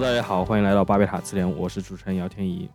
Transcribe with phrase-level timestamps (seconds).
[0.00, 2.66] Hello，大家好，欢迎来到巴别塔词典，我是主持人姚天怡。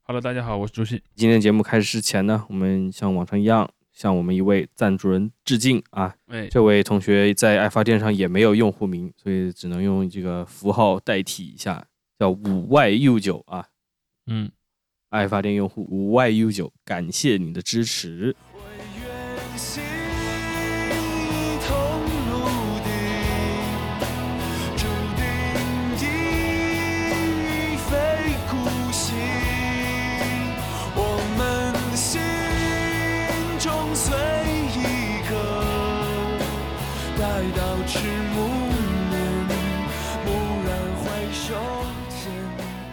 [0.00, 1.02] Hello，大家好，我是朱熹。
[1.14, 6.14] 今天节目开始之前呢，我们像往常一样，向我们一位赞助人致敬啊！
[6.28, 11.84] 哎，这位同学在爱发电上也没有用户名，所以只能用这个符号代替一下，
[12.18, 13.66] 叫五 YU 九啊。
[14.26, 14.50] 嗯，
[15.10, 18.34] 爱发电用户五 YU 九，感谢你的支持。
[18.54, 18.58] 会
[19.02, 19.99] 远行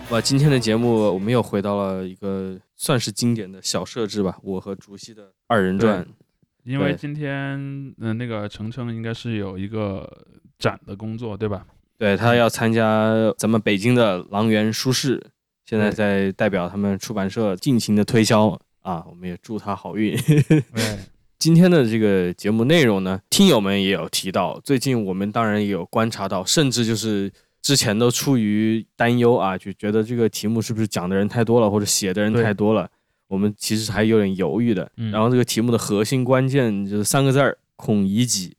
[0.10, 6.08] 哇，今天的节目我们又回到了一个算是经典的小设置吧，我和竹溪的二人转。
[6.64, 7.58] 因为今天
[7.98, 10.10] 嗯、那个程程应该是有一个
[10.58, 11.66] 展的工作，对吧？
[11.98, 15.22] 对他要参加咱们北京的狼园书市，
[15.66, 20.18] 现在在代表他们出版社尽情的推销啊，我们也祝他好运。
[20.18, 20.98] 对，
[21.38, 27.30] 今天的这个节目内容呢，听友们也有提到，最近我们当然也有观察到，甚至就是
[27.68, 32.90] 之前都出于担忧啊，就觉得这个题目是不是讲的人太多了，或者写的人太多了，
[33.28, 34.90] 我们其实还有点犹豫的。
[34.96, 38.56] 嗯然后这个题目的核心关键就是三个字儿：孔乙己。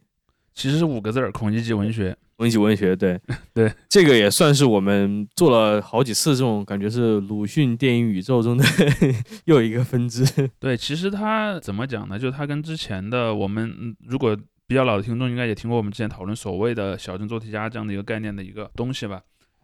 [0.55, 2.15] 其实是五个字儿，孔乙己文学。
[2.37, 3.19] 孔乙己文学，对
[3.55, 8.65] 对，这个也算是我们做了好几次这种感觉是鲁迅电影宇宙中的
[9.47, 10.23] 又一个分支。
[10.61, 12.19] 对，其实它怎么讲呢？
[12.19, 14.37] 就它跟之前的我们，嗯如果
[14.69, 19.23] 比较老的听众应该也听过我们之前讨论所谓的小镇做题家这样的一个概念的一个东西吧。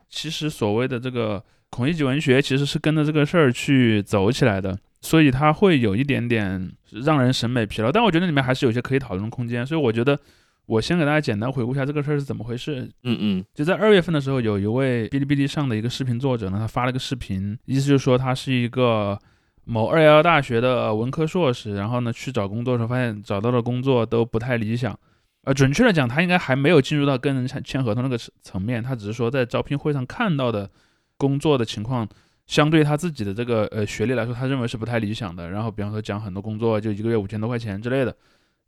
[0.09, 6.73] 其实所谓的这个孔乙己文学，其实是跟着这个事儿去走起来的，所以它会有一点点
[7.05, 7.93] 让人审美疲劳。
[7.93, 9.67] 但我觉得里面还是有些可以讨论的空间。
[9.67, 10.19] 所以我觉得
[10.65, 12.91] 我先给大家简单回顾一下这个事儿是怎么回事。
[13.03, 19.19] 嗯嗯就在二月份的时候，有一位哔哩哔哩上的一个视频作者呢，他发了个视频，意思就是说他是一个
[19.65, 24.99] 某二幺幺大学的文科硕士，然后呢去找工作的时候，发现找到的工作都不太理想。
[25.45, 30.71] 呃，准确的讲，他应该还没有进入到跟人签签合同那个层层面，他只是说在招聘会上看到的
[31.19, 32.09] 工作的情况，
[32.47, 35.51] 相对他自己的这个呃学历来说，他认为是不太理想的。
[35.51, 38.17] 然后比方说讲很多工作就一个月五千多块钱之类的，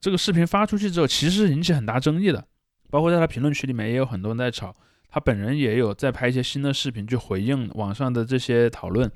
[0.00, 2.44] 这个视频发出去之后，其实引起很大争议的。
[2.90, 4.74] 包括在他评论区里面也有很多人在吵，
[5.08, 9.10] 他本人也有在拍一些新的视频去回应网上的这些讨论。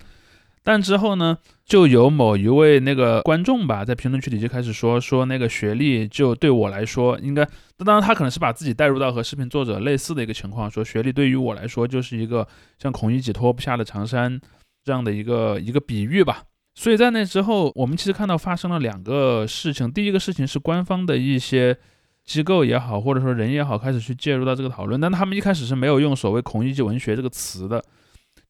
[0.62, 7.42] 但之后呢，就有某一位那个观众吧，在评论区里就开始说说那个学历就对我来说应该，
[7.78, 12.46] 当然他可能是把自己带入到和视频作者类似的一个情况，说学历对于我来说就是一个
[12.78, 14.38] 像孔乙己脱不下的长衫
[14.84, 16.42] 这样的一个一个比喻吧。
[16.74, 21.76] 所以在那之后，我们其实看到发生了两个事情，第一个事情是官方的一些
[22.24, 27.82] 机构也好，或者说人也好，开始去介入到这个讨论，但他们一开始是没有用所谓“孔乙己文学”这个词的。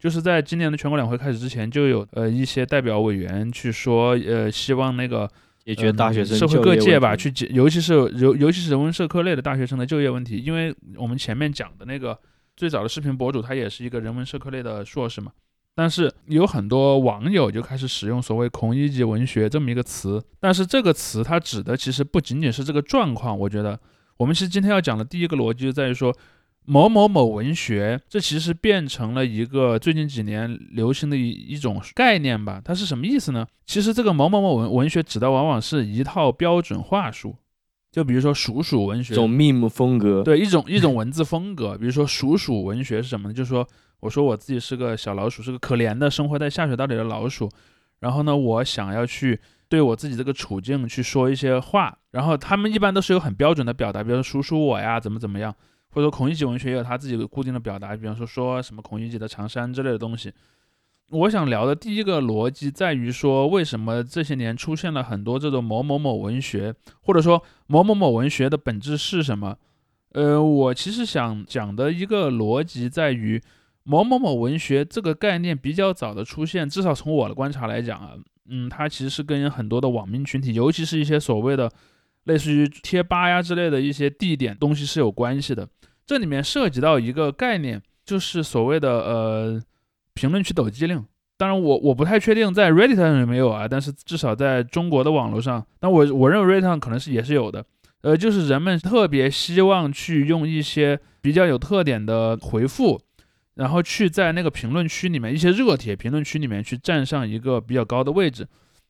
[0.00, 5.30] 就是在今年的全国两会开始之前，就有呃一些代表委员去说，呃，希望那个
[5.62, 12.18] 解决大学生呃社会各界吧，去解，尤其是尤尤其是人文社科类的大学生的就业问题，因为我们前面讲的那个
[12.56, 15.30] 最早的视频博主，他也是一个人文社科类的硕士嘛。
[15.74, 23.38] 但是有很多网友就开始使用所谓“孔乙己文学”这么一个词，但是这个词它指的其实不仅仅是这个状况。
[23.38, 23.78] 我觉得
[24.16, 26.14] 我们其实今天要讲的第一个逻辑就在于说，
[26.70, 32.62] 某某某文学，这其实变成了一个最近几年流行的一一种概念吧。
[32.64, 33.44] 它是什么意思呢？
[33.66, 37.34] 其实这个某某某文文学指的往往是一套标准话术，
[37.90, 39.12] 就比如说鼠鼠文学。
[39.12, 43.34] 一，种 meme 风格，对一种一种文字风格， 比如说鼠鼠文学是什么呢？
[43.34, 43.66] 就是说，
[43.98, 47.50] 我说我自己是个小老鼠，是个可怜的生活在下水道里的老鼠，
[47.98, 55.52] 然后呢，我想要去对我自己这个处境去说一些话，然后他们一般都是有很标准的表达，比如说数数我呀，怎么怎么样，
[55.90, 60.32] 或者说孔乙己文学也有他自己的固定的表达，比方说说什么孔乙己的长衫之类的东西。
[61.10, 66.72] 我想聊的第一个逻辑在于说，为什么这些年出现了很多这种某某某文学，
[67.02, 69.56] 或者说某某某文学的本质是什么？
[70.12, 73.42] 呃，我其实想讲的一个逻辑在于，
[73.82, 78.12] 某某某文学这个概念比较早的出现，至少从我的观察来讲啊，
[78.48, 81.68] 嗯，它其实是跟很多的网民群体，尤其是一些所谓的
[82.24, 85.68] 类似于贴吧呀之类的一些地点东西是有关系的。
[86.10, 89.62] 这里面涉及到一个概念，就是所谓的呃
[90.12, 91.06] 评论区抖机灵。
[91.36, 97.64] 当然我，我不太确定在 Reddit 上有没有啊，但是至少在中国的网络上，但我我认为 Reddit 上可能是也是有的。
[98.00, 103.00] 呃，就是人们特别希望去用一些比较有特点的回复，
[103.54, 108.44] 然后去在那个评论区里面一些热帖评论区里面去站上一个比较高的位置。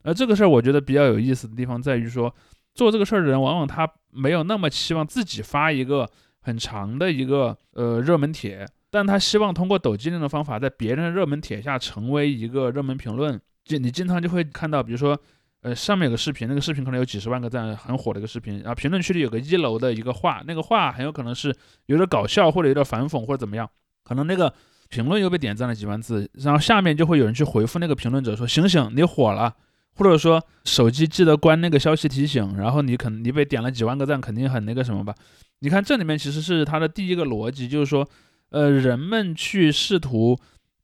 [0.05, 2.34] 而这个事儿我觉得比较有意思的地方在于说，
[2.75, 6.08] 做这个事儿的人往往他没有那么期望自己发一个
[6.40, 13.40] 很长的一个呃热门帖，但他希望通过抖机灵的方法，在别人的热门帖下成为一个热门评论。
[13.64, 15.16] 就你经常就会看到，比如说，
[15.62, 21.54] 呃，上面有个视频，那个视频可能有几十万个赞，很火的一个视频，然后评论区里有个一楼的一个话，那个话很有可能是
[21.87, 23.69] 有点搞笑或者有点反讽或者怎么样，
[24.02, 24.52] 可能那个
[24.88, 29.54] 评论又被点赞了几万次，然后下面就会有人去回复那个评论者说：“醒醒，你火了。”
[30.00, 35.14] 或者说手机记得关那个消息提醒，然后你肯你被点了几万个赞，肯定很那个什么吧？
[35.58, 38.08] 你看这里面其实是它的第一个逻辑，就是说，
[38.49, 40.38] 呃，人们去试图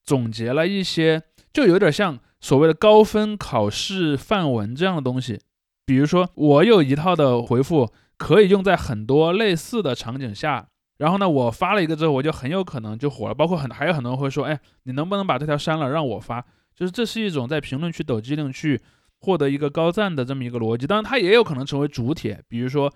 [0.05, 5.41] 总结了一些，就有点像所谓的高分考试范文这样的东西。
[5.87, 10.69] 比如说，我有一套的回复可以用在很多类似的场景下，
[10.99, 13.35] 然后呢，我发了一个之后，我就很有可能就火了。
[13.35, 16.45] 包括很还有很多人会说，哎，你能不能把这条删了，让我发？
[16.75, 18.79] 就是这是一种在评论区抖机灵去。
[19.21, 22.93] 获得一个高赞的这么一个逻辑，当然它也有可能成为主帖，比如说，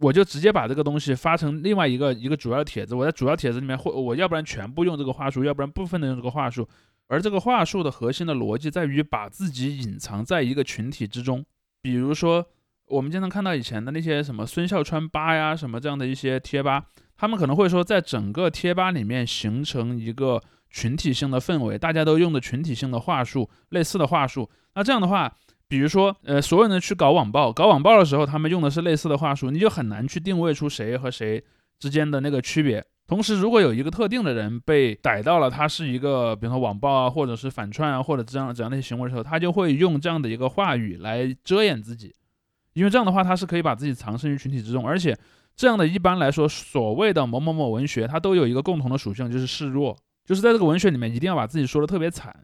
[0.00, 6.66] 我就直接把这个东西发成另外一个一个主要帖子，我在主要帖子里面或我要不然全部用这个话术，要不然部分的用这个话术，
[7.06, 11.44] 而这个话术的核心的逻辑在于把自己隐藏在一个群体之中，
[11.82, 12.44] 比如说
[12.86, 16.86] 我们经常看到以前的那些什么孙笑川吧呀什么这样的一些贴吧，
[17.16, 25.34] 他们可能会说在整个贴吧里面形成一个群体性的氛围，大家都用的群体性的话术，类似的话术，那这样的话。
[25.68, 31.44] 比如说，呃，所有人去搞网暴，搞网暴的时候，他们用的是类似的话术，你就很难去定位出谁和谁
[31.78, 32.84] 之间的那个区别。
[33.06, 42.14] 同时，如果有一个特定的人被逮到了，他是一个，比如说网暴啊，或者是反串啊，或者这样这样的一些行为的时候，他就会用这样的一个话语来遮掩自己，
[42.72, 44.86] 因为这样的话，他是可以把自己藏身于群体之中。
[44.86, 45.16] 而且，
[45.56, 52.34] 这样的一般来说，所谓的某某某文学，它都有一个共同的属性，就是示弱，就是在这个文学里面，一定要把自己说的特别惨。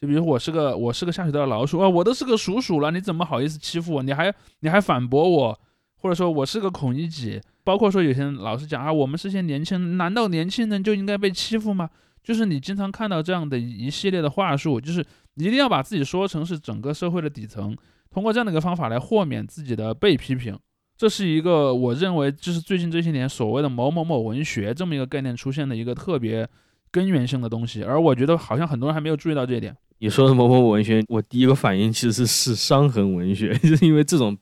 [0.00, 4.02] 就比如我是个我是个下水道的老鼠啊，我都是个鼠鼠了，你怎么好意思欺负我？
[4.02, 5.60] 你还你还反驳我，
[5.96, 11.90] 或者说我是个孔乙己，包括说有些人老是讲啊，我们是些年轻人，难道年轻人就应该被欺负吗？
[12.22, 15.04] 就是你经常看到这样的一系列的话术，就是
[15.34, 17.76] 一定要把自己说成是整个社会的底层，
[18.10, 20.56] 通过这样的一个方法来豁免自己的被批评。
[20.96, 26.48] 这是一个我认为就是最近这些年所谓的某某某文学这么一个概念出现的一个特别
[26.90, 29.76] 根源性的东西，而我觉得好像很多人还没有注意到这一点。
[30.00, 34.36] 你说的某某文学，我第一个反应其实是伤痕文学， 就是因为这种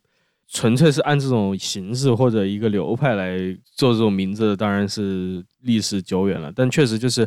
[0.49, 3.39] 纯粹是按这种形式或者一个流派来
[3.75, 6.53] 做这种名字，当然是历史久远了。
[6.55, 7.27] 但确实就是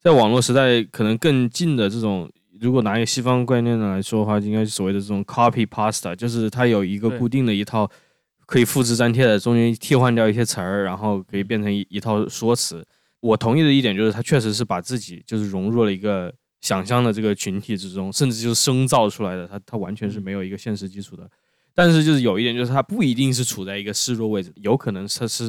[0.00, 2.30] 在网络时代，可能更近的这种，
[2.60, 7.90] 如果拿一个西方观念来说的话，应该是所谓的这种 copy pasta，就是它有一个固定的一套
[8.46, 12.86] 可以复制粘贴的，中间替换掉一些词儿，然后可以变成一一套说辞。
[13.18, 16.32] 我同意的一点就是，他确实是把自己就是融入了一个。
[16.64, 21.30] 想象的这个群体之中，甚至就是生造出来的，它它完全是没有一个现实基础的。
[21.74, 25.46] 但是就是有一点，就是它不一定是处在一个示弱位置，有可能它是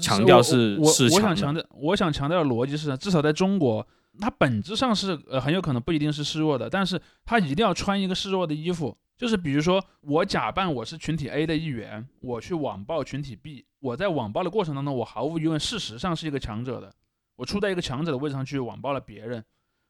[0.00, 3.84] 强调是是我想强调，我想强调的逻辑是，至少在中国，
[4.20, 8.96] 它本质上是呃很有可能不一定是示弱的，但是它一定要穿一个示弱的衣服。
[9.16, 16.92] 就是比如说，我假扮我是群体 A 的一员，我去网暴群体 B，我在网暴的过程当中，我毫无疑问事实上是一个强者的，
[17.34, 19.44] 我处在一个强者的位置上去网暴了别人。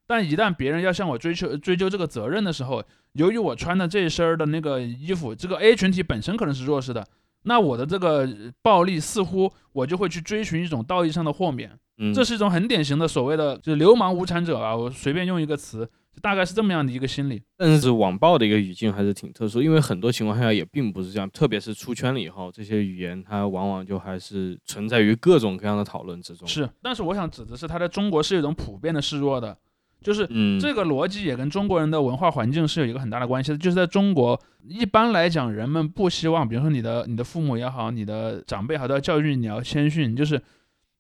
[0.07, 7.07] 但一旦别人要向我追求追究这个责任的时候，由于我穿的这一身儿的那个衣服，这个 A 群体本身可能是弱势的，
[7.45, 8.29] 那我的这个
[8.63, 11.79] 暴力似乎我就会去追寻一种道义上的豁免，
[12.15, 15.89] 这是一种很典型的所谓的就是流氓无产者啊，我随便用一个词，
[16.21, 17.43] 大概是这么样的一个心理。
[17.57, 26.47] 但是网暴的一个语境还是挺特殊，因为很多情况下也并不是这样，特别是出圈了以后，这些语言它往往就还是存在于各种各样的讨论之中。
[26.47, 29.57] 是，但是我想指的是，它在中国是一种普遍的示弱的。
[30.05, 30.29] 就是
[30.61, 33.59] 这个逻辑也跟中国人的文化环境是有一个很大的关系的。
[33.59, 40.41] 就是在中国，一般来讲，人们不希望，比如说你的你的父母也好，你的长辈好，都要教育你要谦逊，就是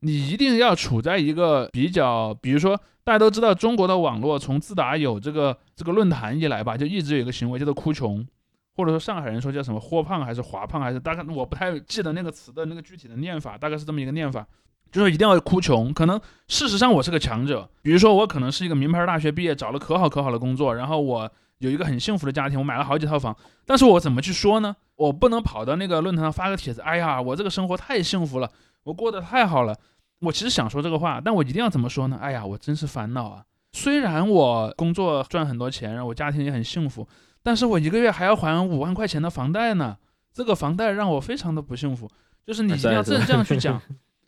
[0.00, 8.26] 你一定要处在一个比较，比如说大家都知道，中国的网络从自打有这个这个论坛以来吧，就一直有一个行为叫做哭穷，
[8.75, 14.46] 或者说上海人说叫什么豁胖还是滑胖还是大概我不太记得那个词的那个具体的念法，大概是这么一个念法。
[14.94, 23.36] 就是一定要哭穷，可能事实上我是个强者，比如说我可能是一个名牌大学毕业，找了可好可好的工作，然后我有一个很幸福的家庭，我买了好几套房，
[23.66, 24.76] 但是我怎么去说呢？
[24.94, 28.48] 我不能跑到那个论坛上发个帖子，哎呀，我这个生活太幸福了，
[28.84, 29.76] 我过得太好了。
[30.20, 32.16] 我其实想说这个话，但我一定要怎么说呢？
[32.22, 33.42] 哎呀，我真是烦恼啊！
[33.72, 37.06] 虽然我工作赚很多钱，然后我家庭也很幸福，
[37.42, 39.96] 但是我一个月还要还五万块钱的房贷呢，
[40.32, 42.08] 这个房贷让我非常的不幸福。
[42.46, 43.80] 就是你一定要这这样去讲。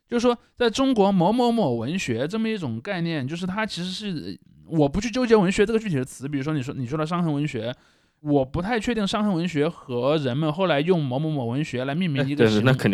[0.08, 7.74] 就是说，在中国某某某文学这么一种概念，就是它其实是我不去纠结文学这个具体的词，比如说你说你说的伤痕文学，
[8.20, 12.44] 我不太确定伤痕文学和人们后来用某某某文学来命名一个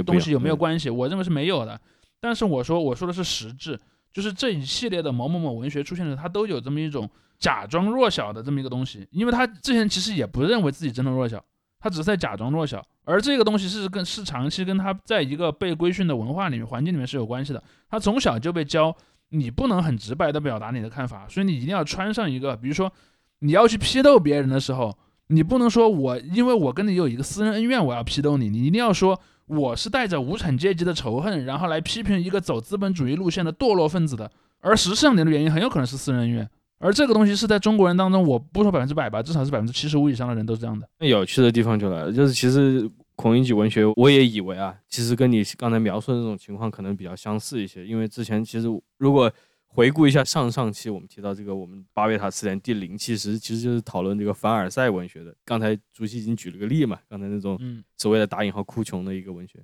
[0.05, 1.81] 东西有没有关系，我认为是没有的。
[2.21, 3.79] 但是我说我说的是实质，
[4.13, 11.45] 就是这一系列的某某某文学出现的时候，它都有这么一种假装弱小的这么一个东西，因为他之前其实也不认为自己真的弱小，
[11.81, 18.95] 他只是在假装弱小，而这个东西是跟是长期跟他在一个被规训的文化里面环境里面是有关系的，他从小就被教
[19.31, 22.93] 你不能很直白的表达你的看法，所以你一定要穿上一个，比如说
[23.41, 24.97] 你要去批斗别人的时候，
[25.29, 34.31] 你不能说我因为我跟你有一个私人恩怨，我要批斗你，你一定要说我是带着无产阶级的仇恨，然后来批评一个走资本主义路线的堕落分子的，
[34.61, 36.49] 而实际上的原因很有可能是私人恩怨。
[36.83, 40.89] 而这个东西是在中国人当中，我不说百分之百吧，至少是百分之七十五以上的人都是这样的。
[40.99, 48.67] 那有趣的地方就来了，就是其实孔乙己文学，我也以为啊，其实跟你刚才描述的这种情况可能比较相似一些，因为之前其实
[48.99, 49.33] 如果
[49.67, 55.35] 回顾一下上上期我们提到这个我们巴别塔词典第零期时，其实就是讨论这个凡尔赛文学的。
[55.45, 57.59] 刚才主席已经举了个例嘛，刚才那种
[57.97, 59.59] 所谓的打引号哭穷的一个文学。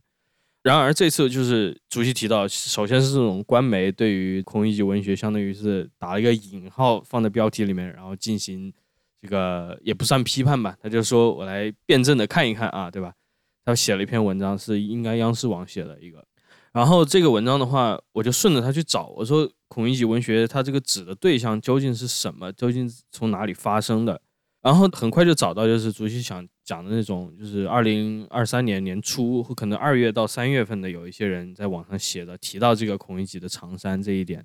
[0.63, 8.73] 然而这次就是主席提到，首先是这种官媒对于孔乙己文学，相当于是打了一个引号放在标题里面，然后进行
[9.23, 13.13] 这个也不算批判吧，他就说我来辩证的看一看啊，对吧？
[13.65, 16.25] 他写了一篇文章，是应该央视网写的一个。
[16.73, 22.53] 然后这个文章的话，我就顺着他去找，我说孔乙己文学它这个指的对象究竟是什么？
[22.53, 24.21] 究竟从哪里发生的？
[24.61, 34.45] 然后很快就找到，就是主席想讲的那种，就是二零二三年年初，可能二月到三月份的，有一些人在网上写的，提到这个孔乙己的长衫这一点。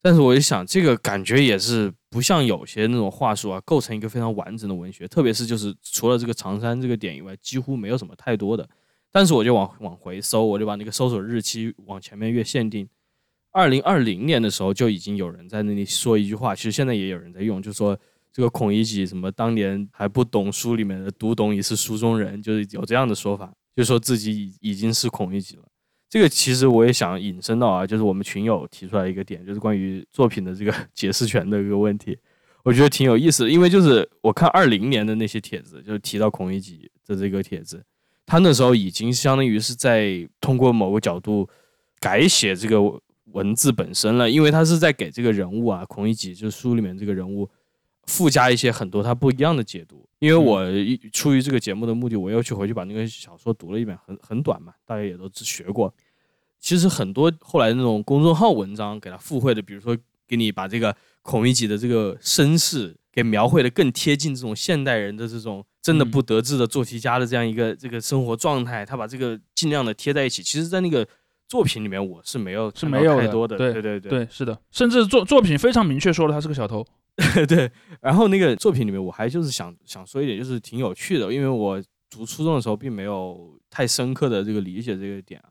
[0.00, 8.68] 但是我一想，这个感觉也是不像有些那种话术啊，构成一个非常完整的文学，特别是就是除了这个长衫这个点以外，几乎没有什么太多的。
[9.10, 12.88] 但是我就往往回搜，我就把那个搜索日期往前面越限定，
[13.50, 17.98] 二零二零年的时候就已经有人在那里说一句话，其实现在也有人在用，就说
[18.38, 25.64] 这个孔乙己什么当年还不懂书里面的，读懂已是书中人，就是有这样的说法，就说自己已已经是孔乙己了。
[26.08, 32.16] 这个其实我也想引申到啊，就是我们群友提出来一个点，就是关于作品的这个解释权的一个问题，
[32.62, 37.84] 我觉得挺有意思的，因为就是我看二零年的那些帖子，就是提到孔乙己的这个帖子，
[38.24, 41.48] 他那时候已经相当于是在通过某个角度
[41.98, 42.80] 改写这个
[43.32, 47.50] 文字本身了，因为他是在给这个人物啊，孔乙己就是书里面这个人物
[48.08, 50.04] 附加一些很多他不一样的解读。
[50.18, 55.94] 因为我一出于这个节目的目的，我又去回去把那个小说读了一遍，很很短嘛，大家也都只学过。
[56.58, 59.96] 其实很多后来那种公众号文章给他附会的，比如说
[60.26, 70.42] 给你把这个孔乙己的这个身世给描绘的更贴近这种现代人的这种真的不得志的做题家的这样一个这个生活状态，他把这个尽量的贴在一起。
[70.42, 71.06] 其实，在那个
[71.46, 76.84] 作品里面，我是没有是没有太多的，对对对对对，是的，甚至作作品非常明确说了他是个小偷。
[77.46, 77.70] 对。
[78.00, 85.50] 然后那个作品里面，我还就是想想说一点，就是挺有趣的，因为我读初中的时候并没有太深刻的这个理解这个点啊，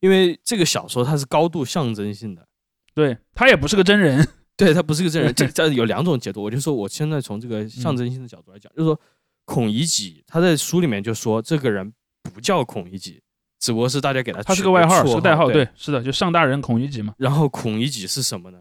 [0.00, 2.46] 因为这个小说它是高度象征性的。
[2.94, 6.42] 对他也不是个真人， 对他不是个真人，这 这有两种解读。
[6.42, 9.00] 我就说，我现在从这个象征性的角度来讲，就是说，
[9.46, 11.90] 孔乙己他在书里面就说这个人
[12.34, 13.22] 不叫孔乙己，
[13.60, 15.50] 只不过是大家给他取他是个外号，绰是个代号。
[15.50, 17.14] 对，是的，就上大人孔乙己嘛。
[17.16, 18.58] 然后孔乙己是什么呢？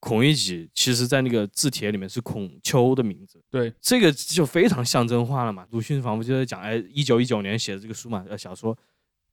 [0.00, 5.66] 孔乙己其实在那个字帖里面是孔丘的名字，对，这个就非常象征化了嘛。
[5.70, 8.76] 鲁迅仿佛就在讲，哎，一九一九年写的这个书嘛，呃，小说。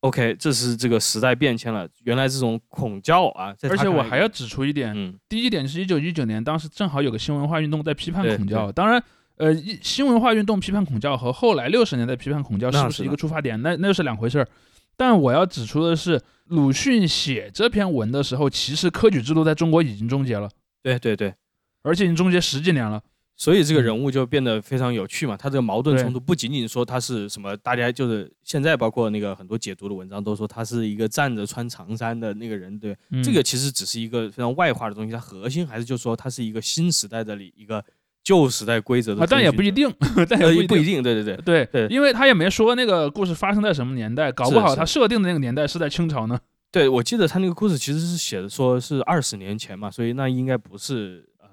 [0.01, 8.71] OK，这是这个时代变迁了，原来这种孔教啊，而且我还要指出一点，嗯，第一点是一九一九年，当时正好有个新文化运动在批判孔教。
[8.71, 9.03] 当然，
[9.37, 13.59] 呃，一新文化运动批判孔教和后来六十年代批判孔教是不是一个出发点？
[13.63, 14.47] 那那又是两回事儿。
[14.95, 20.49] 但我要指出的是，鲁迅写这篇文的时候，其实科举制度在中国已经终结了，
[20.81, 21.33] 对对对。
[21.83, 23.01] 而且已经终结十几年了。
[23.39, 25.37] 所以这个人物就变得非常有趣嘛。
[25.37, 37.85] 他这个矛盾冲突不仅仅说他是什么，大家就是现在包括那个很多解读的文章都说他是一个站着穿长衫的那个人，对，嗯这个其实只是一个非常外化的东西，它核心还是就是说他是一个新时代的里一个
[38.27, 39.89] 旧时代规则的啊，但也不一定，
[40.27, 40.67] 但呃也定。
[40.67, 41.37] 不一定，对对对。
[41.37, 46.37] 对对因为他也没说那个故事发生在什么年代，搞不好是他设定的那个年代是在清朝呢。
[46.69, 51.47] 对，我记得他那个故事其实是写的说是二十年前嘛，所以那应该不是呃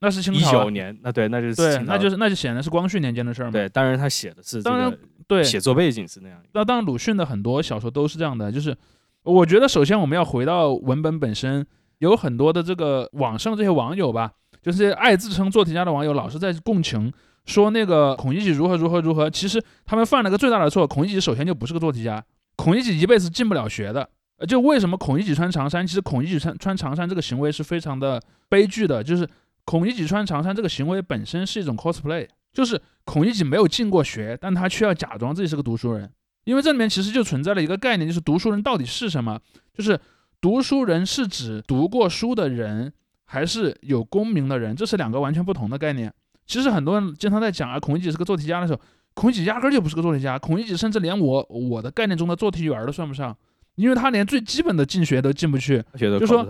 [0.00, 3.52] 那是清朝一九年，那对，那就是对，那就是那就显然是光绪年间的事儿嘛。
[3.52, 4.92] 对，当然他写的是这当然
[5.28, 8.76] 对，写作背景是那样，那当然，鲁迅的很多小说都是这样的，就是
[9.22, 11.64] 我觉得首先我们要回到文本本身，
[11.98, 14.32] 有很多的这个网上这些网友吧，
[14.62, 17.12] 就是爱自称做题家的网友，老是在共情，
[17.46, 22.24] 说那个孔乙己如何如何如何，其实他们犯了个最大的错，孔乙己首先就不是个做题家，
[22.56, 24.08] 孔乙己一辈子进不了学的。
[24.38, 25.84] 呃，就为什么孔乙己穿长衫？
[25.84, 29.28] 其实孔乙己穿穿长衫这个行为是非常的悲剧的，就是
[29.64, 36.08] 孔乙己穿长衫这个行为本身是一种 cosplay，就是孔乙己没有进过学，但他却要假装自己是个读书人。
[36.44, 39.40] 因为这里面其实就存在了一个概念，就是读书人到底是什么？
[39.74, 39.98] 就是
[40.40, 42.92] 读书人是指读过书的人，
[43.30, 44.74] 还是有功名的人？
[44.74, 46.10] 这是两个完全不同的概念。
[46.46, 48.80] 其实很多人经常在讲啊，孔乙己是个做题家的时候，
[49.12, 53.36] 孔乙己压根儿就不是个做题家，孔乙己甚至连我我的概念中的做题员儿都算不上，
[53.74, 56.46] 因为他连最基本的进学都进不去，就说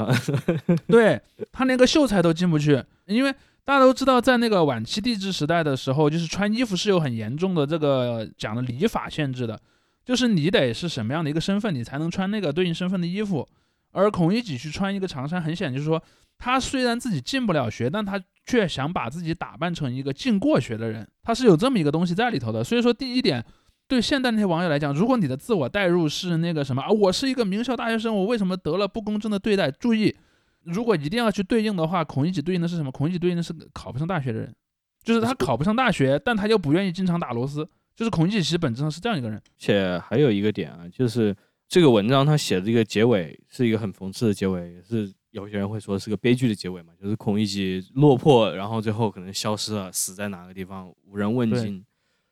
[0.87, 1.21] 对
[1.51, 9.61] 他连个秀才都进不去，因为大家都知道，在那个晚期帝制时代的时候，就是穿衣服是有很严重的这个讲的礼法限制的，
[10.05, 13.47] 就是你得是什么样的一个身份，你才能穿那个对应身份的衣服。
[13.91, 16.01] 而孔乙己去穿一个长衫，很显然就是说，
[16.39, 22.65] 他虽然自己进不了学，但他却想把自己打扮成一个进过学的人，他是有这么一个东西在里头的。
[22.65, 23.45] 所以说，第一点，
[23.87, 29.71] 对现代那些网友来讲，如果你的自我代入是那个什么啊，我是一个名校大学生，我为什么得了不公正的对待？
[29.71, 30.15] 注意，
[30.63, 32.91] 如果一定要去对应的话，孔乙己对应的是什么？
[32.91, 34.55] 孔乙己对应的是考不上大学的人，
[35.03, 39.41] 就是他考不上大学，但他又不愿意经常打螺丝，就是孔乙己其实本质上是这样一个人。
[39.59, 41.35] 且还有一个点啊，就是
[41.69, 51.85] 这个文章他写的这个结尾是一个很讽刺的结尾，也是有些人会说是个悲剧的结尾嘛，就是孔乙己落魄，然后最后可能消失了，死在哪个地方无人问津。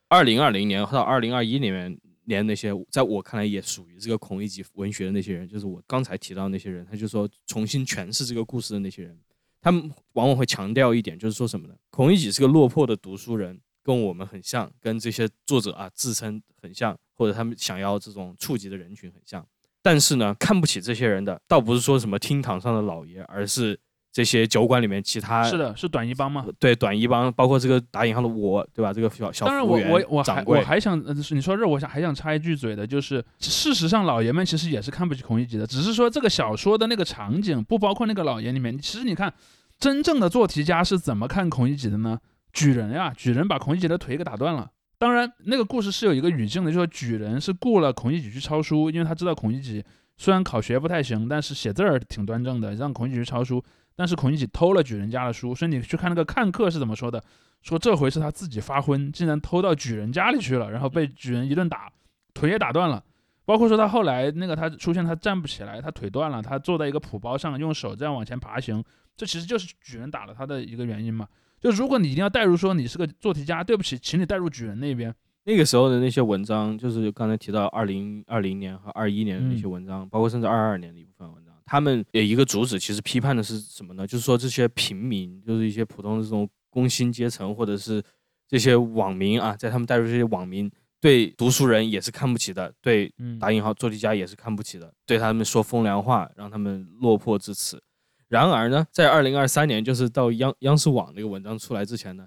[0.08, 9.16] 二零二零年到二零二一年年那些，在我看来也属于这个孔乙己文学的那些人，就是我刚才提到那些人，他就说重新诠释这个故事的那些人，
[9.60, 11.74] 他们往往会强调一点，就是说什么呢？
[11.90, 19.46] 孔乙己是个落魄的读书人，跟我们很像，跟这些作者啊自称很像，或者他们想要这种触及的人群很像。
[19.86, 23.78] 但是呢，看不起这些人的，倒不是说什么厅堂上的老爷，而是
[24.12, 26.44] 这些酒馆里面其他是的，是短衣帮吗？
[26.58, 28.92] 对短衣帮，包括这个打引号的我，对吧？
[28.92, 31.00] 这个小小当然我，我我还我还想，
[31.30, 38.76] 你说这，我想还想插一句嘴的，就是事实上老爷们其实也是看不起孔乙己的，只是说这个小说的那个场景不包括那个老爷里面。
[38.76, 39.32] 其实你看，
[39.78, 42.18] 真正的做题家是怎么看孔乙己的呢？
[42.52, 44.68] 举人呀，举人把孔乙己的腿给打断了。
[45.06, 49.84] 当然，那个故事是有一个语境的，就是举人是雇了孔乙己去抄书，因为他知道孔乙己
[50.16, 53.62] 虽然考学不太行，但是写字儿挺端正的，让孔乙己去抄书。
[53.94, 57.22] 但是孔乙己偷了举人家的书，所以你去看那个看客是怎么说的，
[57.62, 61.88] 说这回是他自己发昏，竟然偷到举人家里去了，然后被举人一顿打，
[62.34, 63.00] 腿也打断了。
[63.44, 68.82] 包括说他后来那个他出现他站不起来，他腿断了，他坐在一个蒲包上，用手这样往前爬行，
[69.16, 71.28] 这其实就是举人打了他的一个原因嘛。
[71.60, 75.14] 就如果你一定要代入说你是个做题家，对不起，请你代入举人那边。
[75.44, 84.04] 那个时候的那些文章，就是刚才提到二零二零年和二一年的那些文章，包括甚至二二年的一部分文章，他们有一个主旨，其实批判的是什么呢？
[84.04, 88.02] 就是说这些平民，就是一些普通的这种工薪阶层，或者是
[88.48, 90.68] 这些网民啊，在他们带入这些网民，
[91.00, 97.80] 对读书人也是看不起的，对嗯，打引号做题家也是看不起的，对他们说风凉话，让他们落魄至此。
[98.28, 102.26] 然而呢，在二零二三年，就是到央央视网那个文章出来之前呢，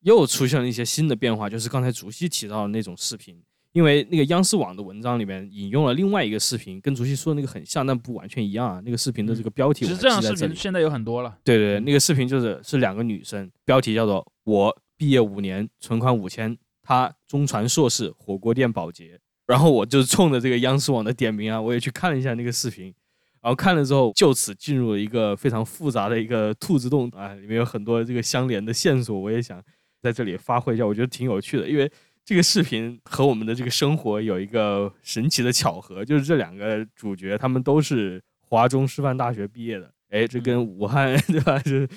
[0.00, 3.42] 又出现了一些新的变化，就是刚才竹溪提到的那种视频。
[3.72, 8.82] 因为那个央视网的文章里面引用了另外一个视频，跟竹溪说的那个很像，但不完全一样啊。
[8.84, 10.20] 那个视频的这个标题我其实这样。
[10.20, 11.36] 视频现在有很多了。
[11.44, 19.20] 对对对，那个视频就是是两个女生，标题叫做“我毕业五年，存款五千，她中传硕士，火锅店保洁”。
[19.46, 22.92] 然后我就冲着这个央视网的点名啊，我也去看了一下那个视频，
[23.40, 29.62] 然后看了之后，就此进入了一个非常复杂的一个兔子洞啊，里面有很多这个相连的线索，我也想
[30.02, 31.90] 在这里发挥一下，我觉得挺有趣的，因为
[32.24, 41.88] 这个视频和我们的这个生活有一个神奇的巧合，就是这两个主角他们都是华中师范大学毕业的，哎，这跟武汉 对吧，就是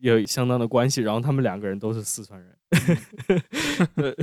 [0.00, 1.02] 有相当的关系。
[1.02, 2.56] 然后他们两个人都是四川人，
[3.96, 4.14] 呃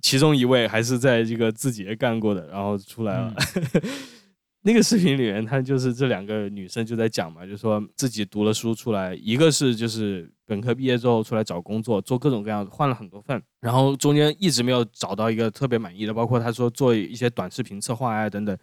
[0.00, 3.34] 其中一位还是在这个字节干过的，然后出来了。
[4.62, 18.54] 那个视频里面，他就是这两个女生就在讲嘛，就说自己读了书出来，一个是就是本科毕业之后出来找工作，做各种各样换了很多份，然后中间一直没有找到一个特别满意的，包括他说做一些短视频策划啊等等，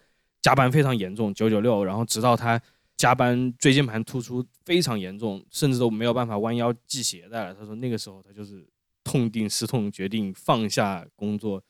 [0.42, 2.62] 加班非常严重，九九六，然后直到他
[2.96, 7.56] 加班椎间盘突出非常严重，甚至都没有办法弯腰系鞋带了。
[7.56, 8.64] 他说那个时候他就是
[9.04, 11.64] 痛定思痛，决定放下工作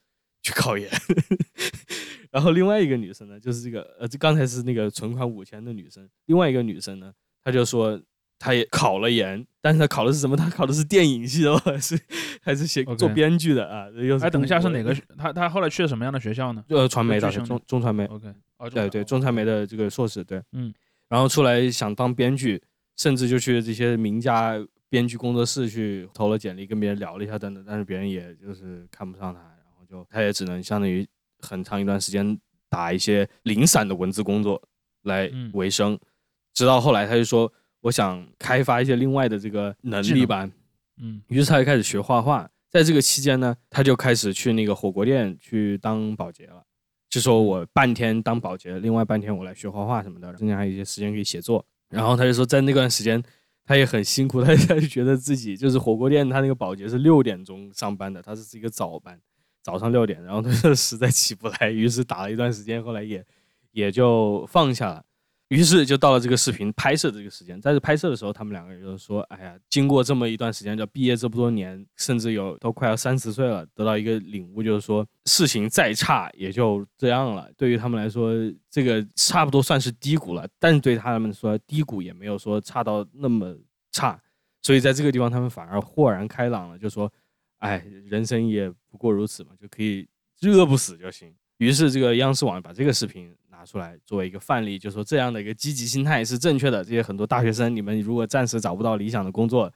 [0.47, 0.89] 去考研。
[2.31, 7.11] 然后另外一个女生呢，就是这个呃，这刚才是那个存款五千的女生，另外一个女生呢，
[7.43, 7.99] 她就说
[8.37, 10.37] 她也考了研，但是她考的是什么？
[10.37, 11.99] 她考的是电影系的， 还是
[12.41, 13.87] 还是写做编剧的啊？
[13.95, 15.01] 又是哎，等一下是哪个学？
[15.17, 20.73] 他他后来去了什么样的学校呢呃传媒大学中中传媒，？OK，哦，对对，中传媒的这个硕士，对，嗯，
[21.09, 22.61] 然后出来想当编剧，
[22.97, 24.53] 甚至就去这些名家
[24.89, 29.41] 编剧工作室去投了简历，跟别人聊了一下等等，但是别人也就是看不上他，
[29.89, 31.07] 就他也只能相当于
[31.39, 34.61] 很长一段时间打一些零散的文字工作
[35.03, 35.97] 来嗯为生，
[36.53, 40.49] 直到后来他就说，我想开发一些另外的这个能力吧，
[40.97, 42.49] 嗯于是他就开始学画画。
[42.69, 46.61] 在这个期间呢，他就开始去那个火锅店去当保洁了。
[47.09, 51.65] 就说我半天当保洁，另外半天我来学画画什么的，中间还有一些时间可以写作。
[51.89, 53.23] 然后他就说，在那段时间
[53.63, 59.17] 他也很辛苦，他 他就觉得自己就是火锅店，他那个保洁是六点钟上班的，他是一个早班，
[59.67, 63.25] 早上六点， 然后他就实在起不来，于是打了一段时间，后来也
[63.73, 65.03] 也就放下了。
[65.49, 77.49] 于是就到了这个视频拍摄这个时间，在这拍摄的时候，他们两个人就说：“哎呀，经过这么一段时间，就毕业这么多年，甚至有都快要三十岁了，得到一个领悟，就是说事情再差也就这样了。
[77.57, 78.33] 对于他们来说，
[78.69, 83.55] 这个差不多算是低谷了，但是对他们说，低谷也没有说差到那么
[83.91, 84.17] 差。
[84.61, 87.09] 所以在这个地方，他们反而豁然开朗了，就说：
[87.59, 90.07] 哎，人生也不过如此嘛，就可以
[90.43, 91.33] 饿不死就行。
[91.57, 96.83] 于是这个央视网把这个视频。”拿出来作为一个范例，就说这样的一个积极心态是正确的。
[96.83, 99.73] 这些很多大学生，你们如果暂时找不到理想的工作，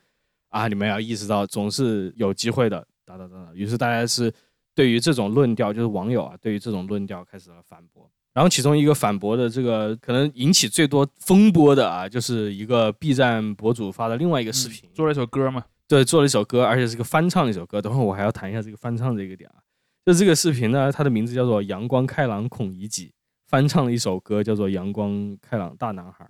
[0.50, 2.86] 啊，你们要意识到总是有机会的。
[3.04, 3.52] 哒哒哒哒。
[3.56, 4.32] 于是大家是
[4.76, 8.08] 对于这种论调，就是网友啊，对于这种论调开始了反驳。
[8.34, 15.66] 然后其中一个反驳的这个可能引起最多风波的啊，就是一个 B 站博主发的另外一个视频，做了一首歌嘛？
[15.92, 17.82] 对，做了一首歌，而且是个翻唱的一首歌。
[17.82, 19.60] 等会我还要谈一下这个翻唱这个点啊。
[20.06, 23.08] 就这个视频呢，它的名字叫做《阳光开朗孔乙己》。
[23.50, 26.24] 翻唱了一首歌，叫做《阳光开朗大男孩》。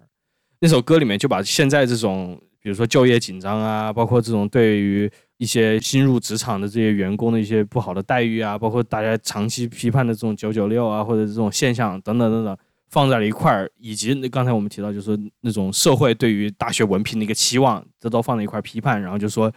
[0.62, 12.58] 那首歌里面就把现在这种，比如说就业紧张啊，包括这种对于一些新入职场的这些员工的一些不好的待遇啊，包括大家长期批判的这种九九六啊，或者这种现象等等等等，
[12.92, 19.52] 放在了一块儿，以及那刚才我们提到，就是那种社会对于大学文凭的一个期望，这都放在一块批判，然后就说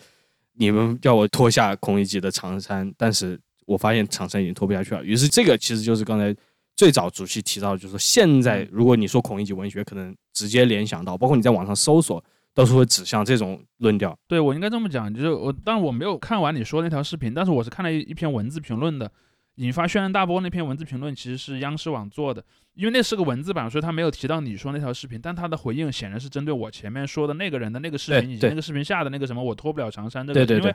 [0.54, 5.04] 你们叫我脱下孔乙己的长衫，但是我发现长衫已经脱不下去了。
[5.04, 6.34] 于是这个其实就是刚才。
[6.76, 12.20] 最早主席提到就是说，现在如果你说孔乙己文学，可能直接联想到，包括你在网上搜索，
[12.52, 14.18] 都是会指向这种论调。
[14.26, 19.08] 对我应该这么讲，就是我，当然我没有看完你说那条视频，但是我是看了一一篇文字评论的，
[19.56, 30.74] 引发轩然大波那篇文字评论其实是央视网做的，因为那是个文字版，所以他没有提到你说那条视频，但他的回应显然是针对我前面说的那个人的那个视频以及那个视频下的那个什么我脱不了长衫这个，因为。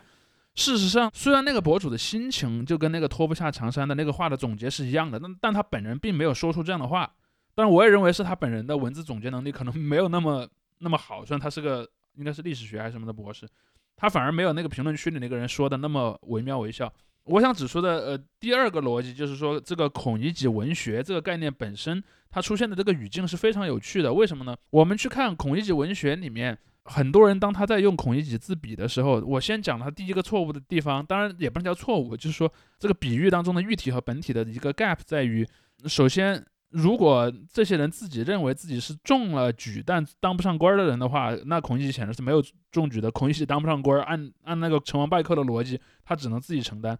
[0.55, 7.09] 事实上，虽然那个博主的心情就跟那个脱不下长衫的那个话的总结是一样的，但但他本人并没有说出这样的话。
[7.53, 10.45] 当然，我也认为是他本人的文字总结能力可能没有那么
[10.79, 11.23] 那么好。
[11.23, 13.47] 虽然他是个应该是历史学还是什么的博士，
[13.95, 16.91] 他反而没有那个评论区里那个人说的那么惟妙惟肖。
[17.25, 24.13] 我想指出的呃第二个逻辑就是说，这个孔乙己文学这个概念本身，它出现的这个语境是非常有趣的。
[24.13, 24.55] 为什么呢？
[24.69, 26.57] 我们去看孔乙己文学里面。
[26.85, 35.47] 很多人当他在用孔乙己自比的时候，我先讲他第一个错误的地方，当然也不能叫错误，就是说这个比喻当中的喻体和本体的一个 gap 在于，
[35.85, 43.09] 首先，如果这些人自己认为自己是中了举但当不上官的人的话，那孔乙己显然是没有中举的。
[43.11, 46.97] 孔乙己当不上官，按按那个成王败寇的逻辑，他只能自己承担。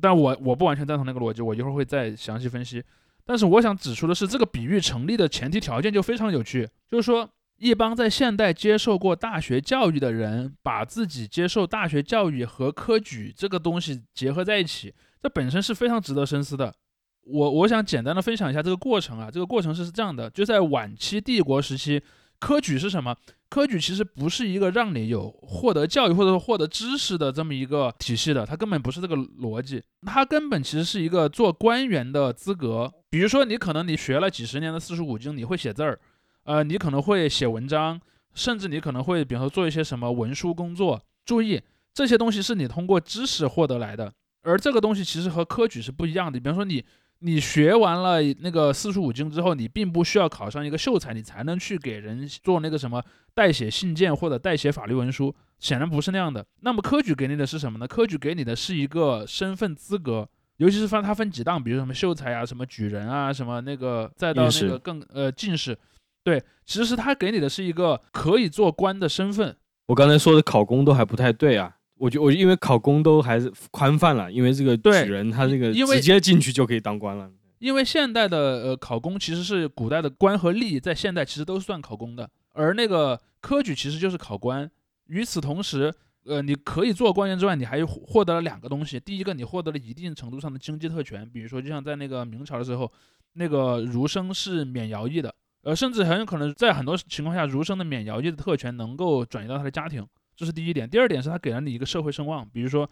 [0.00, 2.82] 但我我不完全赞同那个逻辑，我一会儿会再详细分析。
[3.24, 7.28] 但是我想指出的是，这个比喻成立的前提条件就非常有趣，就是说。
[7.62, 16.74] 一帮在现代接受过大学教育的人，把自己接受大学教育和科举这个东西结合在一起，这本身是非常值得深思的。
[17.24, 22.02] 我我想简单的分享一下这个过程啊，这个过程是是这样的：就在晚期帝国时期，
[22.38, 23.16] 科举是什么？
[23.48, 32.92] 科举其实不是一个让你有获得教育或者说获得知识的这么一个体系的，它根本不是这个逻辑，它根本其实是一个做官员的资格。
[33.10, 35.98] 比如说，你可能你学了几十年的四书五经，你会写字儿。
[36.44, 38.00] 呃，你可能会写文章，
[38.34, 41.00] 甚至你可能会，比如说做一些什么文书工作。
[41.24, 41.60] 注意，
[41.92, 46.38] 这些东西是你通过知识获得来的，而这个东西其实和科举是不一样的。
[46.38, 46.84] 比方说，你
[47.20, 53.02] 你学完了那个四书五经之后，你并不需要考上一个秀才，你才能去给人做那个什么
[53.34, 55.34] 代写信件或者代写法律文书。
[55.58, 56.46] 显然不是那样的。
[56.60, 57.86] 那么科举给你的是什么呢？
[57.86, 65.76] 科举给你的是一个身份资格，尤其是分它分几档，比如什么秀才啊，什么举人啊，什么那个再到那个更呃进士。
[66.24, 69.54] 对，其实他给你的是一个可以做官的身份。
[69.88, 77.30] 我刚才说的考公都还不太对啊，我就我因为考公都还是宽泛了，因为这个举人他这个直接进去就可以当官了。
[77.58, 84.68] 因为现代的呃考公其实是古代的官和吏在现代其实都算考公的，而那个科举其实就是考官。
[85.08, 85.92] 与此同时，
[86.24, 88.98] 呃，你可以做官员之外，你还获得了两个东西。
[88.98, 92.90] 第一个，你获得了一定程度上的经济特权，比如说就像在那个明朝的时候，
[93.34, 95.34] 那个儒生是免徭役的。
[95.62, 100.06] 呃，甚至很有可能在很多情况下，儒生的免徭役的特权能够转移到他的家庭，
[100.40, 100.88] 这是第一点。
[100.88, 102.88] 第二点是他给了你一个社会声望，比如说，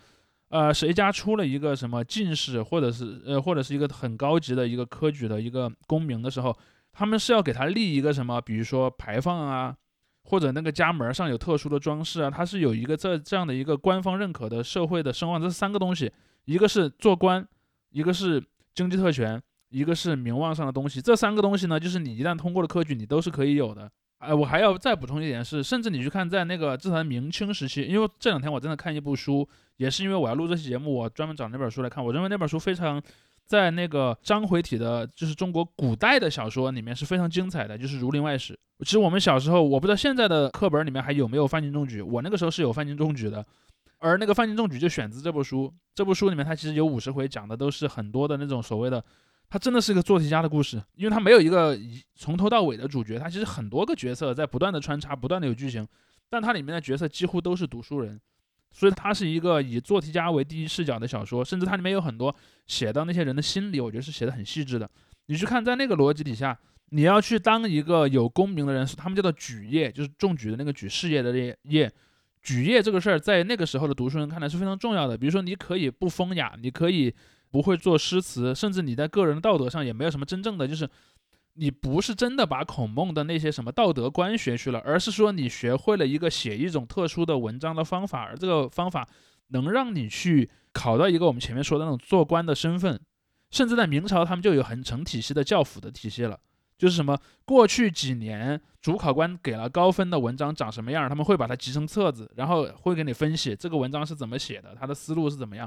[0.50, 6.54] 呃，谁家出了一个什么进士，或者是呃，或者是一个很高级的一个科举的一个功名的时候，
[6.92, 9.74] 他们是要给他立一个什么，比如说牌坊啊，
[10.24, 15.40] 或者那个家门上有特殊的装饰啊，他是有一个这这样的一个官方认可的社会的声望。
[15.40, 16.12] 这三个东西，
[16.44, 17.48] 一个是做官，
[17.90, 19.42] 一个是经济特权。
[19.70, 20.98] 一个是名望上的东西。
[20.98, 23.92] 这三个东西呢，就是你一旦通过了科举，你都是可以有的。
[24.18, 32.04] 哎，我还要再补充一点是，甚至你去看在那个至少明清时期，因为这两天我真的看一部书，也是因为我要录这期节目，我专门找那本书来看。
[32.04, 33.00] 我认为那本书非常，
[33.46, 38.54] 在那个章回体的，就是中国古代的小说里面是非常精彩的，就是《儒林外史》。
[38.84, 43.46] 其实我们小时候，我不知道现在的课本里面还有没有范进中举，我那个时候是有范进中举的，
[43.98, 45.72] 而那个范进中举就选自这部书。
[45.94, 49.04] 这部书里面它其实有五十回，讲的都是很多的那种所谓的。
[49.50, 51.74] 它真的是一个做题家的故事，因为它没有一个
[52.14, 55.86] 从头到尾的主角，它其实很多个角色在不断的穿插，不断的有剧情，
[56.28, 58.20] 但它里面的角色几乎都是读书人，
[58.72, 62.34] 所以它是一个以做题家为第一视角的小说，甚至它里面有很多
[62.66, 64.90] 写到那些人的心理，我觉得是写的很细致的。
[65.28, 66.58] 你去看，在那个逻辑底下，
[66.90, 71.90] 你要去当一个有功名的人，他们叫做举业，就是中举的那个举，事业的业，
[72.42, 75.16] 举业这个事儿在那个时候的读书人看来是非常重要的。
[75.16, 77.14] 比如说，你可以不风雅，你可以。
[77.50, 80.88] 不会做诗词，甚至你在个人道德上也没有什么真正的，就是
[81.54, 89.08] 你不是真的把孔孟的那些什么道德观学去了，而是说你学会了一个写一种特殊的文章的方法，而这个方法
[89.48, 93.00] 能让你去考到一个我们前面说的那种做官的身份。
[93.50, 96.38] 甚至在明朝，他们就有很成体系的教辅的体系了，
[96.76, 105.66] 就是什么过去几年主考官给了高分的文章长什么样，他们会把它集成册子，然后会给你分析这个文章是怎么写的，他的思路是怎么样。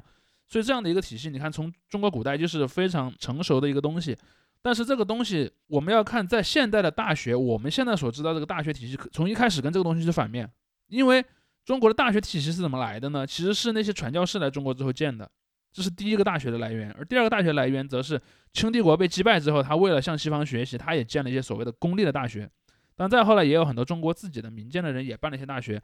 [0.52, 4.18] 所以这样的一个体系，你看从中国古代就是非常成熟的一个东西，
[4.62, 10.52] 但是这个东西我们要看在现代的大学，我们现在所知道这个大学体系从一开始跟这个东西是反面，
[10.90, 11.24] 因为
[11.64, 13.26] 中国的大学体系是怎么来的呢？
[13.26, 15.32] 其实是那些传教士来中国之后建的，
[15.72, 22.50] 这是第一个大学的来源，而第二个大学来源则是清帝国被击败之后，他为了向西方学习，他也建了一些所谓的公立的大学，
[22.98, 25.82] 但再后来也有很多中国自己的民间的人也办了一些大学。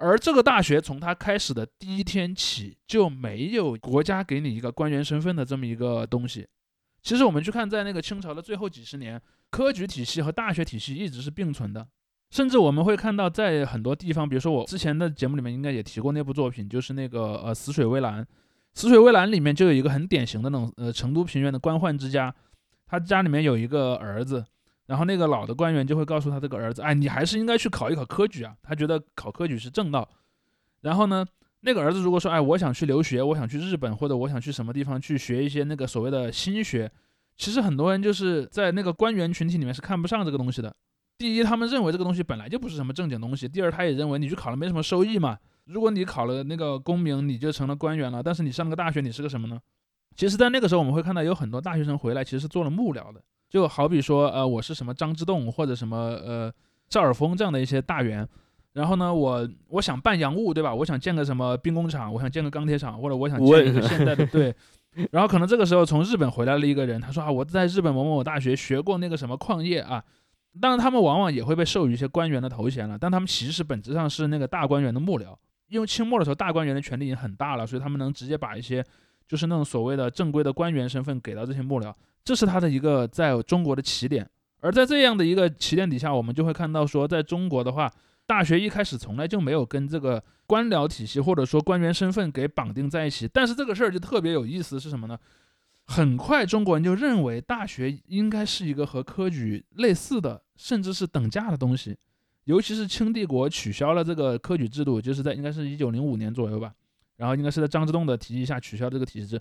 [0.00, 6.48] 而这个大学从它开始的第一天起就没有国家给你一个官员身份的这么一个东西。
[7.02, 11.86] 其实我们去看，在那个清朝的最后几十年，科举体系和大学体系一直是并存的。
[12.30, 18.22] 甚至我们会看到，在很多地方，比如说我之前的节目里面应该也提过那部作品，就是那个呃《死水微澜》。
[18.72, 22.34] 《死水微澜》里面就有一个很典型的那种呃成都平原的官宦之家，
[22.86, 24.46] 他家里面有一个儿子。
[24.90, 28.52] 然后那个老的官员就会告诉他这个儿子，哎，你还是应该去考一考科举啊。
[28.60, 30.08] 他觉得考科举是正道。
[30.80, 31.24] 然后呢，
[31.60, 36.90] 那个儿子如果说，哎，我想去留学，我想去日本，或者我想去什么地方去学一些那个所谓的新学，
[37.36, 40.74] 其实很多人就是在那个官员群体里面是看不上这个东西的。
[41.16, 45.38] 第一，他们认为这个东西本来就不是什么正经东西；第二，他也认为你去考了没什么收益嘛。
[45.66, 49.60] 如果你考了那个功名，你就成了官员了，但是你上个大学，你是个什么呢？
[50.16, 53.22] 其实，在那个时候，我们会看到有很多大学生回来，其实是做了幕僚的。
[53.50, 56.50] 就好比说，呃，我是什么张之洞或者什么呃
[56.88, 58.26] 赵尔丰这样的一些大员，
[58.72, 60.72] 然后呢，我我想办洋务，对吧？
[60.72, 64.54] 我想建个什么兵工厂，我想建个钢铁厂，或者我想建一个现代的 对。
[65.10, 70.02] 然后可能这个时候从日本回来了一个人，他说啊，我在日本某某某大学学过那个什么矿业啊。
[70.60, 75.36] 当然，他们往往也会被授予一些官员的头衔了，但他们其实本质上是那个大官员的幕僚。
[75.68, 78.84] 因为清末的时候，大官员的权力已经很大了，所以他们能直接把一些
[79.28, 81.94] 就是那种所谓的正规的官员身份给到这些幕僚。
[82.24, 84.28] 这是他的一个在中国的起点，
[84.60, 87.92] 而在这样的一个起点底下，我们就会看到说，在中国的话，
[88.26, 93.28] 大学一开始从来就没有跟这个官僚体系或者说官员身份给绑定在一起。
[93.32, 95.18] 但是这个事儿就特别有意思，是什么呢？
[95.86, 101.96] 很快中国人就认为大学应该是一个和科举类似的，甚至是等价的东西。
[102.44, 106.72] 尤其是清帝国取消了这个科举制度，就是在应该是一九零五年左右吧，
[107.16, 109.40] 然后应该是在张之洞的提议下取消这个体制。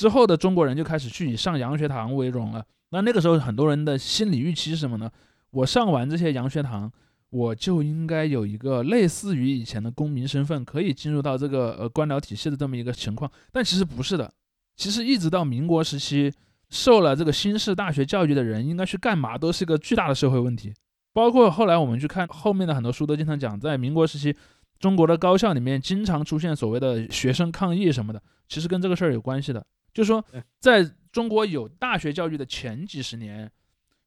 [0.00, 2.64] 之后的中国人就开始去以上洋学堂为荣了。
[2.88, 5.10] 那那个时候很多人的心理预期是什么呢？
[5.50, 6.90] 我上完这些洋学堂，
[7.28, 13.30] 我就应该有一个类似于以前的公民身份，可以进入到这个呃官僚体系的这么一个情况。
[13.52, 14.32] 但其实不是的。
[14.74, 16.32] 其实一直到民国时期，
[16.70, 20.72] 受了这个新式大学教育的人应该去干嘛，都是一个巨大的社会问题。
[21.12, 24.34] 包括后来我们去看后面的很多书，都经常讲，在民国时期，
[24.78, 29.62] 中国的高校里面经常出现所谓的学生抗议什么的，其实跟这个事儿有关系的。
[29.92, 30.24] 就是说，
[30.58, 33.50] 在中国有大学教育的前几十年，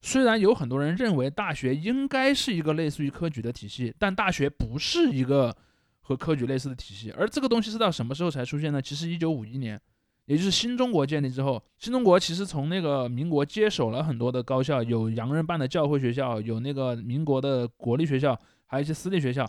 [0.02, 5.54] 虽然有很多人认为大学应该是一个类似于科举的体系，但大学不是一个
[6.00, 7.12] 和科举类似的体系。
[7.12, 8.82] 而这个东西是到什么时候才出现呢？
[8.82, 9.80] 其实一九五一年，
[10.26, 19.46] 也就是新中国建立之后，新中国其实从那个民国接手了很多的高校，有洋人办的教会学校，有那个民国的国立学校，还有一些私立学校。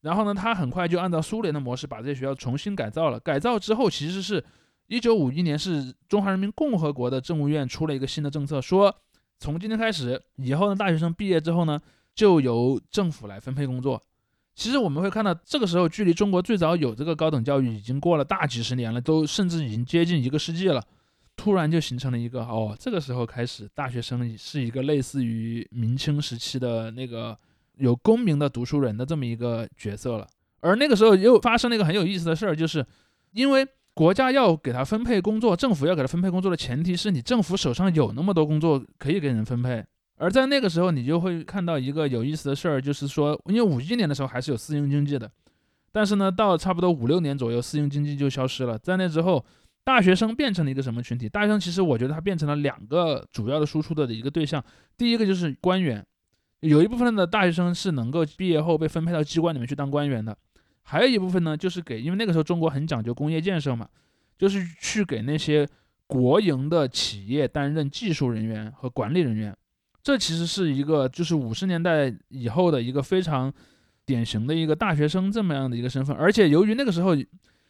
[0.00, 3.20] 然后呢，他很快就按照苏联的模式把这些学校重新改造了。
[3.20, 4.42] 改造之后，其实是。
[4.86, 8.94] 一九五一年是中华人民共和国的政务院出了一个新的政策，说
[9.38, 11.80] 从今天开始，以后呢，大学生毕业之后呢，
[12.14, 14.00] 就由政府来分配工作。
[14.54, 20.82] 其实我们会看到，这个时候距离中国最早有这个高等教育已经过了大几十年了，都甚至已经接近一个世纪了。
[21.36, 27.36] 突然就形成了一个哦，这个时候开始，大学生是一个类似于明清时期的那个
[27.78, 30.28] 有功名的读书人的这么一个角色了。
[30.60, 32.86] 而那个时候又发生了一个很有意思的事儿，就是
[33.32, 39.84] 因为国家要给他分配工作，政府要给他分配工作的前提是你政府手上有那么多工作可以给人分配。
[40.16, 45.30] 而在那个时候，你就会看到一个有意思的事儿，就是说，因为五一年的时候还是有私营经济的，
[45.92, 48.78] 但是呢，到差不多五六年左右，私营经济就消失了。
[48.78, 49.44] 在那之后，
[49.84, 51.28] 大学生变成了一个什么群体？
[51.28, 54.64] 大学生其实我觉得他变成了两个主要的输出的一个对象。
[54.96, 56.04] 第一个就是官员，
[56.60, 60.36] 有一部分的大学生是能够毕业后被分配到机关里面去当官员的，
[60.84, 63.88] 还有一部分呢，就是给，因为那个时候中国很讲究工业建设嘛，
[64.38, 65.66] 就是去给那些
[66.06, 69.56] 国营的企业担任技术人员和管理人员。
[70.02, 73.52] 这其实是一个，就是五十年代以后的一个非常
[74.04, 77.16] 典型的一个大学生这么样的一个身份，而且由于那个时候，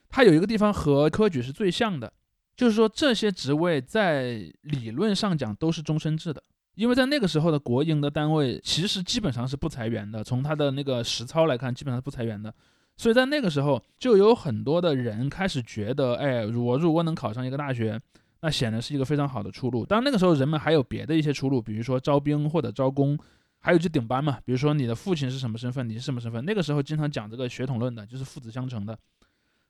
[0.09, 2.13] 他有一个地方和科举是最像的，
[2.57, 6.43] 就是说这些职位在理论上讲都是终身制的，
[6.75, 12.53] 因为在那个时候的国营的单位其实基本上是不裁员的，从他的那个实操来看，基本上是不裁员的，
[12.97, 18.01] 所以在那个时候就有很多的人开始觉得，哎，我如果能考上一个大学。
[18.41, 19.87] 那显然是一个非常好的出路。
[19.87, 23.19] 当那个时候人们还有别的一些出路，比如说招兵或者招工，
[23.59, 24.39] 还有就顶班嘛。
[24.45, 26.45] 比如说你的父亲是什么身份，你是什么身份。
[26.45, 28.99] 那个时候经常讲这个血统论的，就是父子相承的。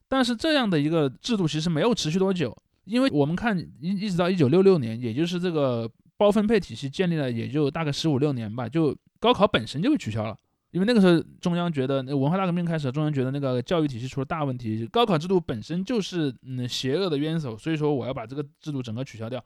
[0.09, 10.37] 但是这样的一个制度其实没有持续多久，因为我们看一一直到一九六六年，也就是这个包分配体系建立了也就大概十五六年吧，就高考本身就被取消了。
[10.75, 19.43] 因为那个时候中央觉得，那文化大革命开始，中央觉得那个教育体系出了大问题，高考制度本身就是嗯邪恶的冤手，所以说我要把这个制度整个取消掉。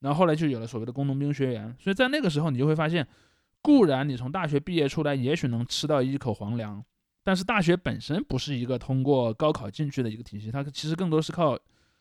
[0.00, 3.08] 然后后来就有了所谓的工农兵学员，所以在那个时候你就会发现，
[3.62, 6.84] 固然你从大学毕业出来，也许能吃到一口皇粮，
[7.24, 11.58] 但是大学本身不是一个通过高考进去的一个体系，它其实更多是靠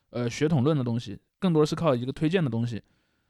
[0.10, 2.84] 呃血统论的东西，更多是靠一个推荐的东西，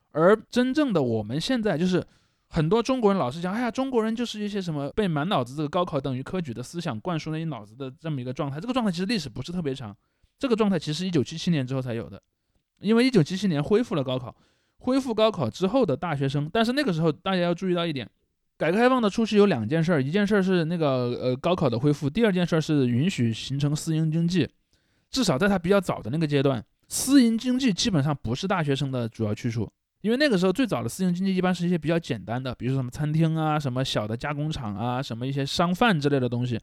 [0.09, 2.03] 而真正的我们现在就是。
[2.47, 8.59] 很多中国人老是讲，哎呀，中国人就是一些什么被满脑子这个高考等于科举的思想灌输在你脑子的这么一个状态。
[8.59, 9.95] 这个状态其实历史不是特别长，
[10.39, 12.21] 这个状态其实一九七七年之后才有的，
[12.79, 14.33] 因为一九七七年恢复了高考，
[14.77, 18.09] 恢复高考之后的大学生，但是那个时候大家要注意到一点，
[18.57, 20.87] 改革开放的初期有两件事儿，一件事儿是那个
[21.21, 24.47] 呃高考的恢复，第二件事儿是允许形成私营经济，
[25.09, 29.69] 至少在它比较早的那个阶段，私营经济基本上不是大学生的主要去处。
[30.05, 36.59] 因为那个时候最早的私营经济一般是一些比较简单的，比如说什么餐厅啊、什么小的加工厂啊、什么一些商贩之类的东西。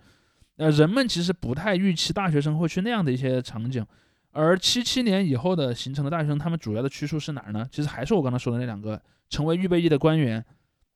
[0.59, 3.85] 呃，人们其实不太预期大学生会去那样的一些场景。
[4.31, 7.69] 而七七年以后的形成的大学生，他们主要的去处是哪儿呢？
[7.73, 10.45] 其实还是我刚才说的那两个，成为预备役的官员。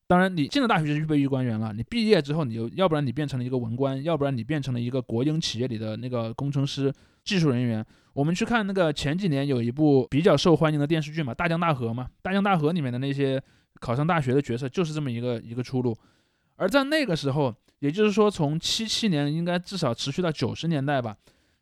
[0.06, 1.72] 当然，你进了大学就是预备役官员了。
[1.72, 6.92] 你毕业之后，你就要不然你变成了一个文官，要不然你变成了一个国营企业里的那个工程师、
[7.24, 7.84] 技术人员。
[8.16, 13.42] 我们去看那个前几年有一部比较受欢迎的电视剧嘛，《大江大河》嘛，《大江大河》里面的那些
[13.78, 15.94] 考上大学的角色就是这么一个一个出路。
[16.54, 21.14] 而在那个时候，也就是说从七七年应该至少持续到九十年代吧，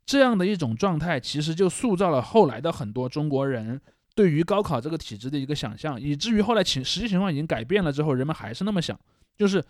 [0.07, 3.81] 这样的一种状态其实就塑造了后来的很多中国人
[4.15, 8.97] 对于高考这个体制的一个想象，以至于后来情实际情况已经改变了之后，人们还是那么想，
[9.37, 9.61] 就是，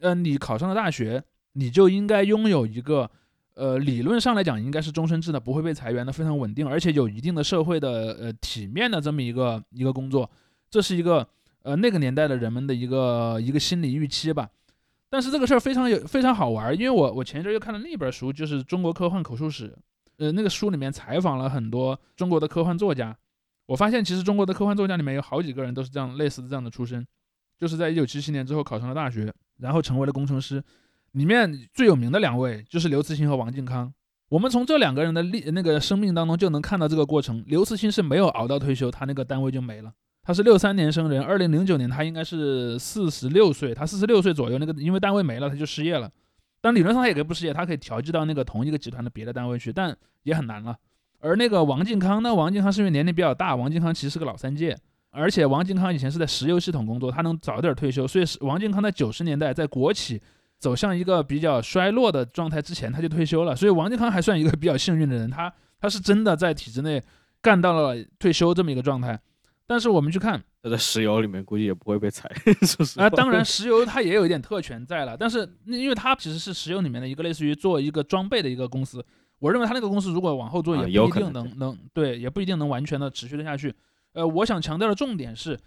[0.00, 3.10] 呃，你考上了大学，你就应该拥有一个。
[3.54, 10.28] 呃，理论上来讲应该是终身制的，不会被裁员的，非常稳定，而且有一定的社会的呃体面的这么一个一个工作，
[10.68, 11.24] 这是一个
[11.62, 14.48] 呃那个年代的人们的一个一个心理预期吧。
[15.08, 19.68] 但是这个事儿非常有非常好玩，因为我我前一阵儿又看了那本书，就是《中国科幻口述史》，
[20.16, 23.16] 呃，那个书里面采访了很多中国的科幻作家，
[23.66, 27.06] 我发现其实中国的科幻作家里面有好几个人都是这样类似的这样的出身，
[27.56, 30.60] 就是在一九七七年之后考上了大学，然后成为了工程师。
[31.14, 33.92] 里面最有名的两位就是刘慈欣和王靖康。
[34.30, 37.44] 我们从这两个人的历那个生命当中就能看到这个过程。
[37.46, 39.92] 刘慈欣是没有熬到退休，他那个单位就没了。
[40.24, 46.10] 他是六三年生人，二零零九年他应该是四十六岁，他四十六岁左右，那个因为单位没了，他就失业了。
[46.60, 50.76] 但理论上他也可以不失业，他可以调剂到那个同一个集团的别的单位去，但也很难了。
[51.20, 54.76] 而那个王靖康呢，王靖康是因为年龄比较大，王靖康其实是个老三届，
[55.10, 60.20] 而且王靖康以前是在石油系统工作，他能早点退休，所以王靖康在九十年代在国企。
[60.64, 63.54] 走向一个比较衰落的状态之前，他就退休了。
[63.54, 67.02] 所以王靖康还算一个比较幸运的人，他他是真的在体制内
[67.42, 69.20] 干到了退休这么一个状态。
[69.66, 72.30] 但是我们去看，他在石油里面估计也不会被裁。
[72.96, 79.04] 啊，当然 石油它也有一点特权在了，但是因为它其实是石油里面的一个类似于做一个装备的一个公司，
[79.40, 83.74] 我认为他那个公司如果往后做，也不一定能能对，也不一定能完全的持续的下去。
[84.14, 85.58] 呃，我想强调的重点是。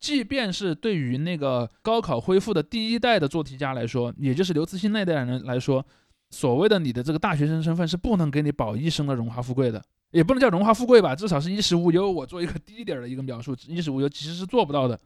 [0.00, 5.84] 即便是对于那个高考恢复的第一代的做题家来说，也就是刘慈欣那代人来说，
[6.30, 9.82] 所谓的你的这个大学生身份是不能给你保一生的荣华富贵的。
[10.10, 12.10] 也不能叫荣华富贵吧，至少是衣食无忧。
[12.10, 14.98] 我做一个低一点的一个描述，衣食无忧其实是做不到的。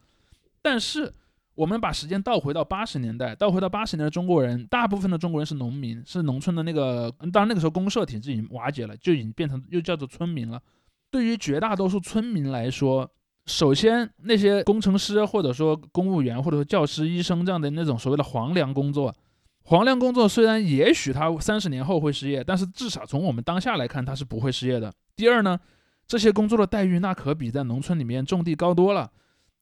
[0.63, 1.13] 但是
[1.55, 10.59] 我们把时间倒回到八十年代，倒回到八十年代，中国人大部分的中国人是农民，是农村的那个，当然那个时候公社体制已经瓦解了，就已经变成又叫做村民了。
[11.11, 13.11] 对于绝大多数村民来说，
[13.47, 19.15] 首先那些工程师或者说公务员或者说教师、医生这样的那种所谓的黄粮工作，
[19.65, 24.93] 黄粮工作虽然也许他三十年后会失业，但是至少从我们当下来看他是不会失业的。
[25.15, 25.59] 第二呢，
[26.07, 29.11] 这些工作的待遇那可比在农村里面种地高多了。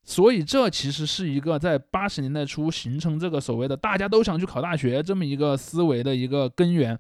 [0.05, 6.99] 所以这其实是一个在八十年代初形成这个所谓的大家都想去考大学这么一个思维的一个根源，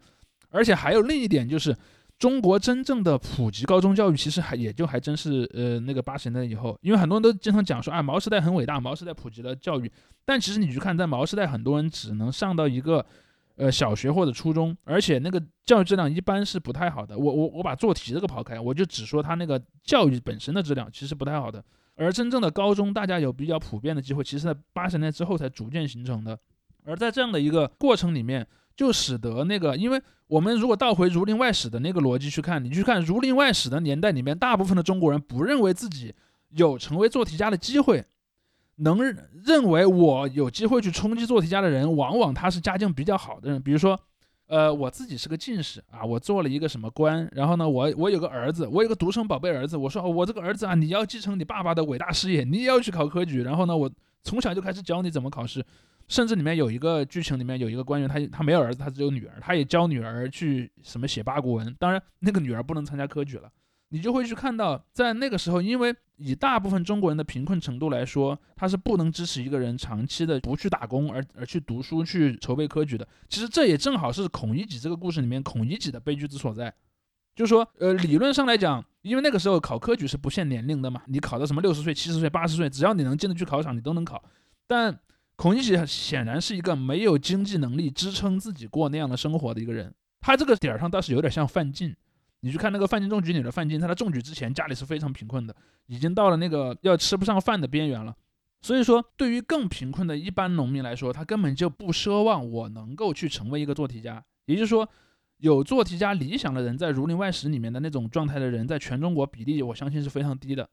[0.51, 1.77] 而且还有另一点就是，
[2.23, 9.91] 中国真正的普及高中教育其实还也就还真是呃那个八十年代以后，因为很多人都经常讲说啊毛时代很伟大，毛时代普及了教育，
[10.25, 13.05] 但其实你去看在毛时代很多人只能上到一个
[13.57, 17.19] 呃小学或者初中，而且那个教育质量一般是不太好的。
[17.19, 21.61] 我我我把做题这个抛开，我就只说他那个教育本身的质量其实不太好的。
[21.97, 26.39] 而真正的高中，大家有比较普遍的机会，其实在八十年代之后才逐渐形成的。
[26.85, 28.47] 而在这样的一个过程里面，
[28.77, 36.15] 就使得那个，因为我们如果倒回《儒林外史》的那个逻辑去看，你去看《儒林外史》的年代里面，大部分的中国人不认为自己
[36.51, 38.05] 有成为做题家的机会，
[38.77, 38.99] 能
[39.45, 43.99] 认为我有机会去冲击做题家的人，往往他是家境比较好的人，比如说。
[44.49, 53.91] 呃，我自己是个进士啊，我做了一个什么官，然后呢，我我有个儿子，我有个独生宝贝儿子，我说我这个儿子啊，你要继承你爸爸的伟大事业，你也要去考科举，然后呢，我
[54.23, 55.65] 从小就开始教你怎么考试，
[56.09, 63.51] 甚至里面有一个剧情里面有一个官员，他他没有儿子，他只有女儿，他也教女儿去什么写八股文，当然那个女儿不能参加科举了。
[63.89, 73.07] 你就会去看到，在那个时候，因为以大部分中国人的贫困程度来说，他是不能支持一个人长期的不去打工而而去读书去筹备科举的。
[73.29, 76.73] 其实这也正好是孔乙己这个故事里面孔乙己的悲剧之所在，
[77.37, 84.25] 就是说，呃，理论上来讲，因为那个时候考科举是不限年龄的嘛，你考到什么六十岁、七十岁、八十岁，只要你能进得去考场，你都能考。
[84.67, 84.99] 但
[85.37, 91.95] 孔乙己显然是一个没有经济能力支撑自己过那样的生活的一个人，他这个点儿上倒是有点像范进。
[92.41, 95.55] 你去看那个范进中举里的范进，他在中举之前家里是非常贫困的，
[95.87, 98.15] 已经到了那个要吃不上饭的边缘了。
[98.61, 104.25] 所以说，对于更贫困的一般农民来说，他根本就不奢望我能够去成为一个做题家。
[104.47, 104.89] 也就是说，
[105.39, 110.69] 有做题家理想的人，在《儒林外史》里面的那种状态的人，在全中国比例，我相信是非常低的。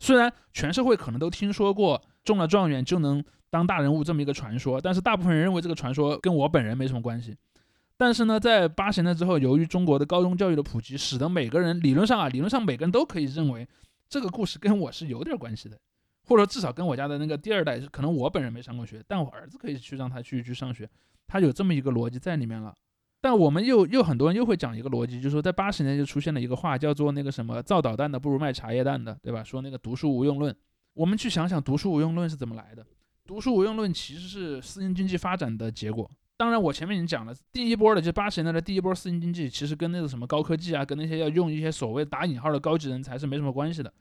[0.00, 7.36] 虽然全社会可能都听说过中了状元就能当大人物这么一个传说，但是大部分人认为这个传说跟我本人没什么关系。
[7.96, 13.66] 但是呢，在八十年代之后，由于中国的高中教育的普及，使得每个人理论上啊，理论上每个人都可以认为
[14.08, 15.76] 这个故事跟我是有点关系的，
[16.26, 20.88] 或者至少跟我家的那个第二代，可能我本人没上过学，但我儿子可以去让他去去上学，
[21.26, 22.72] 他有这么一个逻辑在里面了。
[23.20, 29.42] 但我们又又很多人又会讲一个逻辑，就是说在八十年代就出现了一个话，叫做那个什么造导弹的不如卖茶叶蛋的，对吧？
[29.42, 30.54] 说那个读书无用论。
[30.94, 32.86] 我们去想想读书无用论是怎么来的？
[33.28, 36.10] 读书无用论其实是私营经济发展的结果。
[36.38, 43.92] 当然，我前面已经讲了，第一波的就八十年代的第一波私营经济，其实跟那个什么高科技啊，跟那些要用一些所谓打引号的高级人才是没什么关系的。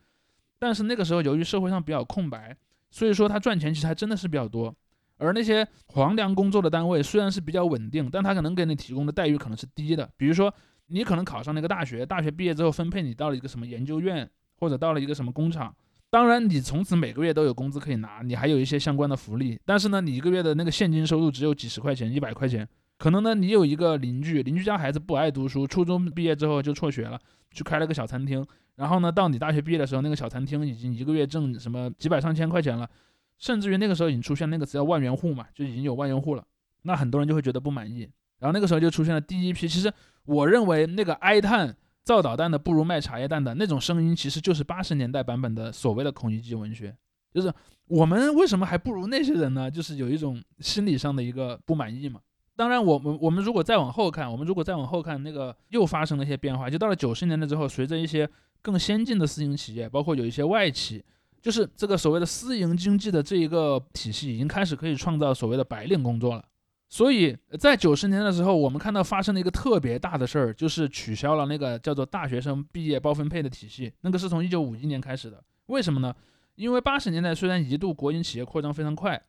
[0.57, 2.55] 但是那个时候，由于社会上比较空白，
[2.89, 4.73] 所以说他赚钱其实还真的是比较多。
[5.17, 10.09] 而那些黄粮工作的单位虽然是比较稳定，但他可能给你提供的待遇可能是低的。
[10.15, 10.53] 比如说，
[10.85, 15.75] 你可能考上了一个大学，大学毕业之后分配你到了一个什么研究院，或者到了一个什么工厂。
[16.09, 19.59] 当然，你从此每个月都有工资可以拿，你还有一些相关的福利。
[19.65, 22.65] 但是呢，你一个月的那个现金收入只有几十块钱、一百块钱。
[22.97, 27.19] 可能呢，你有一个邻居，邻居家孩子不爱读书，初中毕业之后就辍学了，
[27.51, 28.45] 去开了个小餐厅。
[28.77, 32.89] 然后呢，到你大学毕业的时候，那个小餐厅已经一个月挣什么几百上千块钱了，
[33.37, 36.43] 甚至于那个时候已经出现那个词叫万元户嘛，就已经有万元户了。
[36.83, 38.09] 那很多人就会觉得不满意。
[38.39, 39.67] 然后那个时候就出现了第一批。
[39.67, 39.91] 其实
[40.23, 41.75] 我认为那个哀叹。
[42.07, 46.95] 造导弹的不如卖茶叶蛋的那种声音，其实就是八十年代版本的所谓的孔乙己文学，
[47.33, 47.53] 就是
[47.87, 49.69] 我们为什么还不如那些人呢？
[49.69, 52.21] 就是有一种心理上的一个不满意嘛。
[52.55, 56.69] 当然，我们我们如果再往后看，我们如果再往后看，那个又发生了一些变化。
[56.69, 58.27] 就到了九十年代之后，随着一些
[58.61, 61.03] 更先进的私营企业，包括有一些外企，
[61.41, 66.45] 就是这个所谓的私营经济的这一个体系，已经开始可以创造所谓的白领工作了。
[66.89, 73.91] 所以在九十年的时候，我们看到发生了一个特别大的事儿，就是取消了那个叫做大学生毕业包分配的体系。
[74.01, 75.43] 那个是从一九五一年开始的。
[75.65, 76.15] 为什么呢？
[76.55, 79.21] 因为八十年代虽然一度国营企业扩张非常快，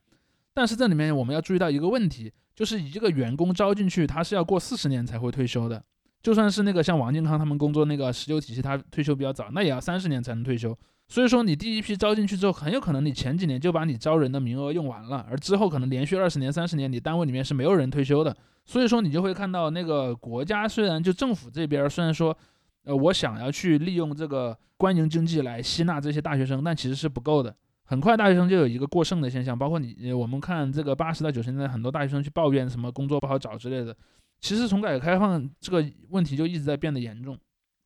[0.53, 5.83] 但是这里面我们要注意到一个问题，就是一个员工招进去，他是要过四十年才会退休的。
[6.23, 10.75] 就算是那个像王健康他们工作那个石油体系，他退休比较早，那也要三十年才能退休。
[11.09, 18.35] 所以说，你第一批招进去之后，很有可能你前几年就把你招人的名额用完了，而之后可能连续二十年、三十年，你单位里面是没有人退休的。
[18.65, 22.37] 所以说，你就会看到那个国家虽然就政府这边虽然说
[22.83, 27.53] 呃，我想要去利用这个官营经济来吸纳这些大学生，但其实是不够的。
[27.85, 33.95] 很快，大学生就有一个过剩的现象，包括你，我们看这个八十到九十年代，很多大学生去抱怨什么工作不好找之类的。
[34.39, 37.35] 其实从改革开放这个问题就一直在变得严重，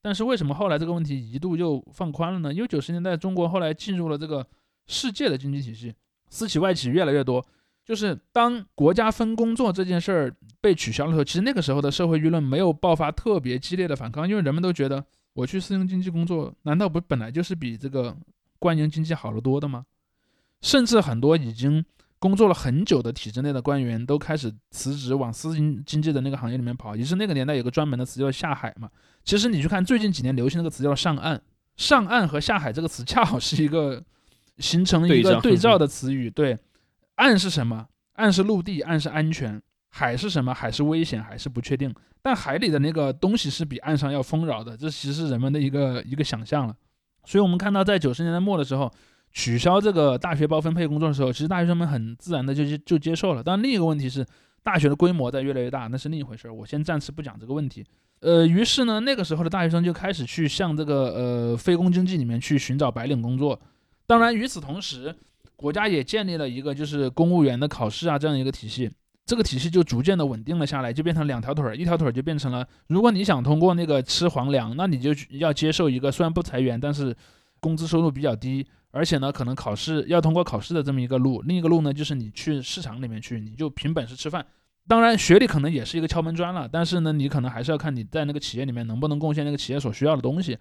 [0.04, 2.54] 但是为什么后来这个问题一度就放宽了呢？
[2.54, 4.46] 因为九十年代中国后来进入了这个
[4.86, 5.94] 世界的经济体系，
[6.30, 7.44] 私企外企越来越多，
[7.86, 18.14] 就是当国家分工作这件事儿被取消了之后，其实那个时候的社会舆论没有爆发特别激烈的反抗，因为人们都觉得我去私营经济工作，难道不本来就是比这个
[18.60, 19.86] 官营经济好得多的吗？
[20.62, 21.84] 甚至很多已经
[22.24, 28.90] 工作了很久的体制内的官员都开始辞职往私营经济的那个行业里面跑，也是那个年代有个专门的词叫下海嘛。
[29.26, 31.42] 其实你去看最近几年流行那个词叫上岸，
[31.76, 34.02] 上岸和下海这个词恰好是一个
[34.60, 36.30] 形成一个对照的词语。
[36.30, 36.58] 对，
[37.16, 37.88] 岸是什么？
[38.14, 39.60] 岸是陆地，岸是安全；
[39.90, 40.54] 海是什么？
[40.54, 41.94] 海是危险，海是不确定。
[42.22, 46.74] 但海里的那个东西是比岸上要丰饶的，这其实是人们的一个一个想象了。
[47.26, 48.90] 所以我们看到在九十年代末的时候。
[49.34, 53.42] 取消这个大学包分配工作的时候，其实大学生们很自然的就就接受了。
[53.44, 54.26] 但另一个问题是，
[54.62, 56.54] 大学的规模在越来越大，那是另一回事儿。
[56.54, 57.84] 我先暂时不讲这个问题。
[58.20, 63.60] 呃，于是呢，那个时候的大学生就开始去向这个呃非公经济里面去寻找白领工作。
[64.06, 65.14] 当然，与此同时，
[65.56, 68.90] 国家也建立了一个就是公务员的考试啊这样一个体系。
[69.26, 77.16] 这个体系就逐渐的稳定了下来，就变成两条腿儿，一条腿儿就变成了，如果你想通过那个吃皇粮，那你就要接受一个虽然不裁员，但是
[77.60, 78.68] 工资收入比较低。
[78.96, 84.46] 而且呢，可能考试要通过考试的这么一个路，另一个路呢，就是你去市场里面去，你就凭本事吃饭。
[84.88, 90.56] 当然，学历可能也是一个敲门砖了，但是呢，你可能还是要看你在那个企业里面能不能贡献那个企业所需要的东西。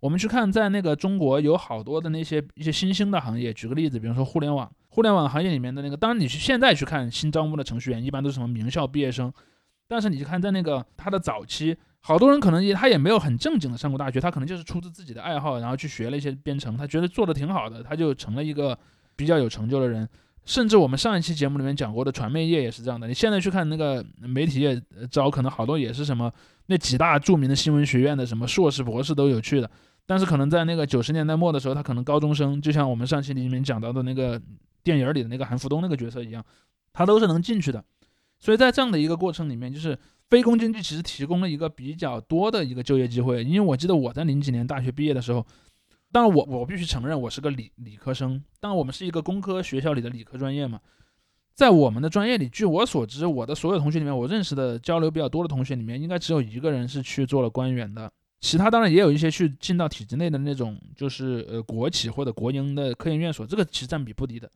[0.00, 9.32] 我们去看，在那个中国有好多的那些一些新兴的行业，举个例子，比如说互联网，互联网行业里面的那个，当然你去现在去看新招募的程序员，一般都是什么名校毕业生，
[9.88, 11.74] 但是你看在那个他的早期。
[12.08, 18.78] 好多人可能也他也没有很正经的上过大学，他可能就是出自自己的爱好，然后去学了一些编程，他觉得做的挺好的，他就成了一个
[19.14, 20.08] 比较有成就的人。
[20.46, 23.06] 甚至我们上一期节目里面讲过的传媒业也是这样的。
[23.06, 24.80] 你现在去看那个媒体业
[25.10, 26.32] 招，可能好多也是什么
[26.68, 29.70] 那几大著名的新闻学院的什么硕士、博士都有去的。
[30.06, 34.40] 但是可能在那个九十年代末的时候，他可能高中生，就像我们上期里面讲到的那个
[34.82, 36.42] 电影里的那个韩福东那个角色一样，
[36.94, 37.84] 他都是能进去的。
[38.40, 39.98] 所以在这样的一个过程里面，就是
[40.30, 43.42] 非公经济其实提供了一个比较多的一个就业机会。
[43.42, 45.46] 因为我记得我在零几年大学毕业的时候，
[46.12, 50.80] 当然我我必须承认我是个理理科生，但我们是一个工科学校里的理科专业嘛，
[51.54, 58.10] 在我们的专业里，据我所知，我的所有同学里面，我认识的交流比较多的同学里面，应该只有一个人是去做了官员的，
[58.40, 64.50] 其他当然也有一些去进到体制内的那种，就是呃国企或者国营的科研院所，这个其实占比不低的。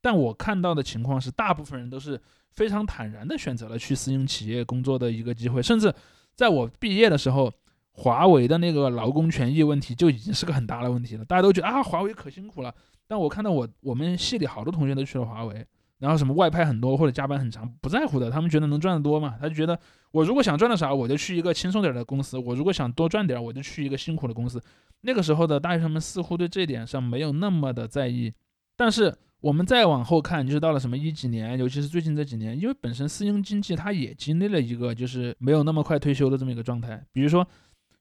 [0.00, 2.20] 但我看到的情况是，大部分人都是。
[2.56, 5.94] 非常坦然地选择了去私营企业工作的一个机会，甚至
[6.34, 7.52] 在我毕业的时候，
[7.92, 11.24] 华为的那个劳工权益问题就已经是个很大的问题了。
[11.26, 12.74] 大家都觉得啊，华为可辛苦了。
[13.06, 15.66] 但我看到我我们系里好多同学都去了华为，
[15.98, 19.34] 然后什么外派很多或者加班很长，不在乎的，他们觉得能赚得多嘛。
[19.38, 19.78] 他就觉得
[20.10, 24.58] 我如果想赚的少，我就去一个轻松点的公司；我如果想多赚点，我就去一个辛苦的公司。
[25.02, 28.32] 那个时候的大学生们似乎对这点上没有那么的在意，
[28.78, 29.14] 但是。
[29.46, 37.00] 我们再往后看，就是到了什么一几年，尤其是最近这几年，因为本身私营经济它也经历了一个就是没有那么快退休的这么一个状态。
[37.12, 37.46] 比如说，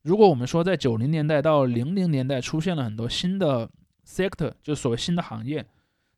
[0.01, 3.69] 如果我们说在九零年代到零零年代出现了很多新的
[4.07, 5.63] sector，就所谓新的行业，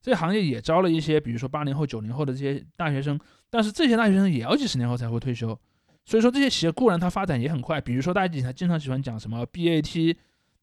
[0.02, 3.20] 这行业也招了一些，比如说八零后、九零后的这些大学生，
[3.50, 5.48] 但是这些大学生也要几十年后才会退休。
[6.06, 10.16] 所以说这些企业固然它发展也很快，比如说大家以前经常喜欢讲什么 BAT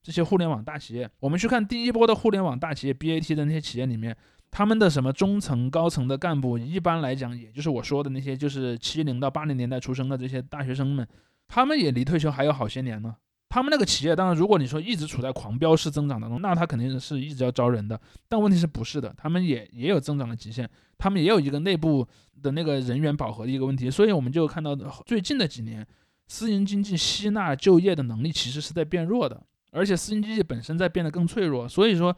[0.03, 4.17] 这些互联网大企业，我们去看第一波的互联网大企业 BAT 的那些企业里面。
[4.57, 11.05] 他们的什么中层、高层的干部，一般来讲，也就是我说的那些，就是七零到八零年代出生的这些大学生们，
[11.49, 13.17] 他们也离退休还有好些年呢。
[13.49, 18.01] 他们那个企业，当然，如果你说一直处在狂飙式增长当中，那他肯定是一直要招人的。
[18.29, 19.13] 但问题是不是的？
[19.19, 22.07] 他们也也有增长的极限，他们也有一个内部
[22.41, 23.91] 的那个人员饱和的一个问题。
[23.91, 25.85] 所以我们就看到最近的几年，
[26.29, 29.43] 私营经济吸纳就业的能力其实是在变弱的，
[29.73, 31.69] 而且私营经济本身在变得更脆弱。
[31.69, 32.17] 所以说。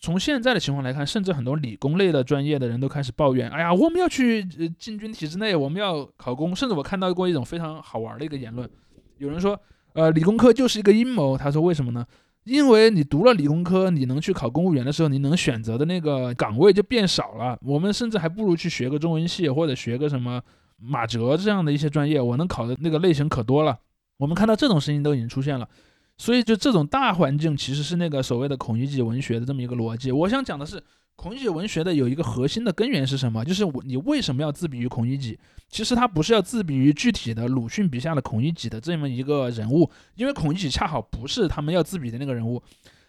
[0.00, 8.68] 从现在的情况来看，甚至很多理工类的专业的人都开始抱怨：“哎呀，我们要去呃进军体制内，我们要考公。”甚至我看到过一种非常好玩的一个言论，
[9.18, 9.60] 有人说
[9.94, 12.06] ：“呃，理工科就是一个阴谋。”他说：“为什么呢？
[12.44, 17.58] 因为你读了理工科，你能去考公务员的时候，你能选择的那个岗位就变少了。
[17.62, 20.40] 我们甚至还不如去学个中文系或者学个什么
[20.78, 23.76] 马哲这样的一些专业，我能考的那个类型可多了。
[24.16, 25.68] 我们看到这种声音都已经出现了。”
[26.18, 30.10] 所以，就这种大环境，其实是那个所谓的孔乙己文学的这么一个逻辑。
[30.10, 30.82] 我想讲的是，
[31.14, 33.44] 孔乙己文学的有一个核心的根源是什么？
[33.44, 35.38] 就是我你为什么要自比于孔乙己？
[35.68, 42.60] 其实他不是要自比于具体的鲁迅笔下的孔乙己的这么一个人物，因为孔乙己恰好不是他们要自比的那个人物，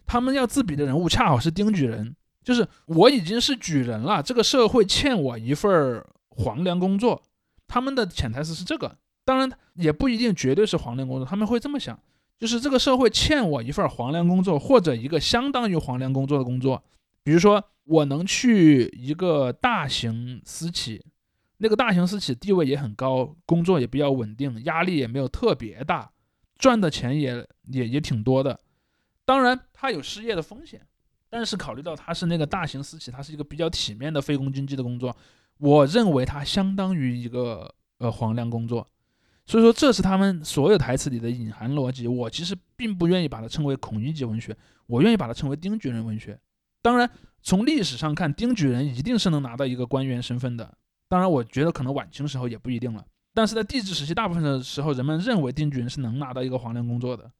[0.05, 7.23] 他们要自比的人物恰好是丁举人，就是我已经是举人了，这个社会欠我一份儿皇粮工作。
[7.67, 11.97] 他们的潜台词是这个，当然也不一定绝对是皇粮工作，他们会这么想，
[12.39, 16.81] 就是这个社会欠我一份黄粱工作，或者一个相当于黄粱工作的工作，
[17.21, 21.03] 比如说我能去一个大型私企，
[21.57, 26.09] 那个大型私企地位也很高，工作也比较稳定，压力也没有特别大，
[26.57, 28.57] 赚的钱也也也挺多的，
[29.25, 30.81] 当然它有失业的风险，
[31.29, 35.13] 但是考虑到它是那个大型私企，它是一个比较体面的非公经济的工作。
[35.57, 38.87] 我认为它相当于一个呃黄粱工作，
[39.49, 42.07] 所以说这是他们所有台词里的隐含逻辑。
[42.07, 46.39] 我其实并不愿意把它称为孔乙己文学，我愿意把它称为丁举人文学。
[46.83, 47.09] 当然，
[47.41, 50.71] 从历史上看，丁举人一定是能拿到一个官员身份的。
[51.07, 53.03] 当然，我觉得可能晚清时候也不一定了。
[53.33, 57.31] 但是在帝制时期，大部分的时候，人们认为丁举人是能拿到一个皇粮工作的。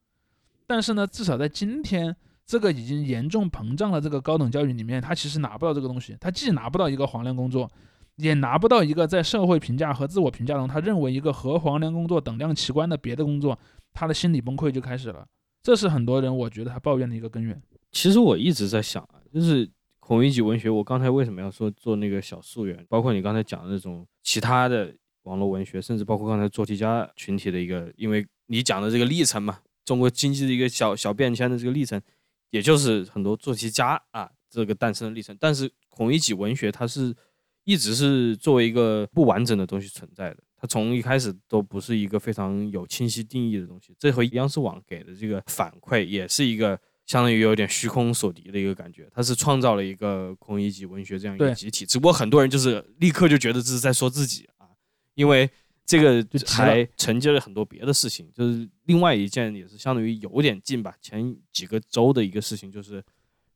[0.66, 6.18] 但是呢，至少在今天这个已经严重膨胀了这个高等教育里面，他其实拿不到这个东西。
[6.20, 7.72] 他既拿不到一个皇粮工作。
[8.20, 13.58] 也拿不到一个在社会评价和自我评价中，他认为一个和皇粮工作等量齐观的别的工作，
[13.94, 15.26] 他的心理崩溃就开始了。
[15.64, 17.62] 这是很多人我觉得他抱怨的一个根源。
[17.94, 19.70] 其实我一直在想啊，就是
[20.02, 22.86] 孔乙己文学，我刚才为什么要说做那个小溯源？
[22.90, 24.94] 包括你刚才讲的那种其他的
[25.24, 32.02] 网络文学，甚至包括刚才做题家群体的一个，因为你讲的这个历程嘛，中国经济的一个小小变迁的这个历程，
[32.50, 35.38] 也就是很多做题家啊这个诞生的历程。
[35.40, 37.16] 但是孔乙己文学它是。
[37.64, 43.94] 一直是作为一个不完整的东西存在的，它从一开始都不是一个非常有清晰定义的东西。
[44.00, 54.66] 这回央视网给的这个反馈也是一个相当于有点虚空所敌的一个感觉，它是创造了一个孔乙己文学这样一个集体，只不过很多人就是立刻就觉得这是在说自己啊，
[55.14, 55.48] 因为
[55.86, 63.04] 这个还承接了很多别的事情，就是另外一件也是相当于有点近吧，前几个周的一个事情就是。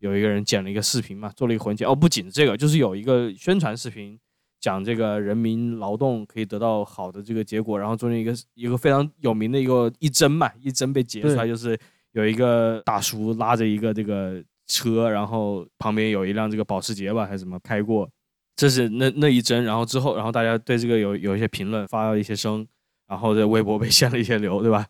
[0.03, 1.87] 有一个人剪了一个视频嘛，做了一个混剪。
[1.87, 4.19] 哦，不仅这个，就是有一个宣传视频，
[4.59, 11.79] 讲这个人民劳动可以得到好的这个结果，然后中间一个一个非常有名的一个一帧嘛，一帧被截出来，就是
[12.11, 18.09] 有一个大叔拉着一个这个车，然后旁边有一辆这个保时捷吧还是什么开过，
[18.57, 19.63] 这是那那一帧。
[19.63, 22.67] 然后之后，然后大家对这个有有一些评论，发了一些声，
[23.07, 24.85] 然后在微博被 限了一些流，对吧？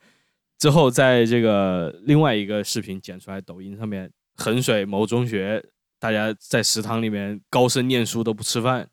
[0.57, 4.09] 之后在这个另外一个视频剪出来，抖音上面。
[4.35, 5.63] 衡水某中学，
[5.99, 8.89] 大家在食堂里面高声念书都不吃饭，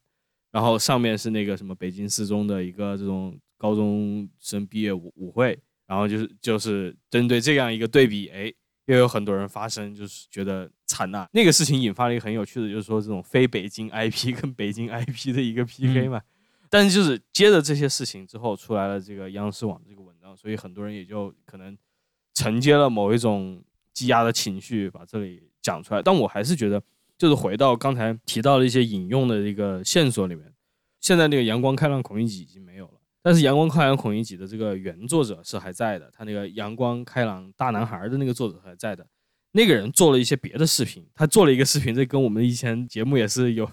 [0.50, 8.52] 然后上面是那个什么北京四中的一个这种高中生毕业舞舞会，然后就是就是针对这样一个对比，哎，
[8.86, 11.26] 又有很多人发声，就是觉得惨呐。
[11.32, 16.20] 那个事情引发了一个很有趣的，就是说这种非北京 IP 跟北京 IP 的一个 PK 嘛。
[16.68, 21.76] 但是就是接着这些事情之后，出来了这个央视网这个文章，所以很多人也就可能
[22.34, 23.62] 承接了某一种。
[24.00, 26.82] 积压的情绪把这里讲出来，但我还是觉得，
[27.18, 30.50] 就是回到刚才提到的一些引用的一个线索里面，
[31.00, 39.06] 现在那个阳光开朗孔乙己已经没有了，但是阳光开朗孔乙己的这个原作者是还在的，他那个阳光开朗大男孩的那个作者还在的，
[39.52, 43.66] 那个人做了一些别的视频，他做了一个视频，这跟我们以前节目也是有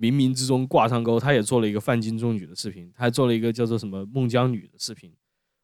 [0.00, 5.12] 冥冥之中挂上钩，他也做了一个范进中举的视频，他还做了一个叫做什么孟姜女的视频，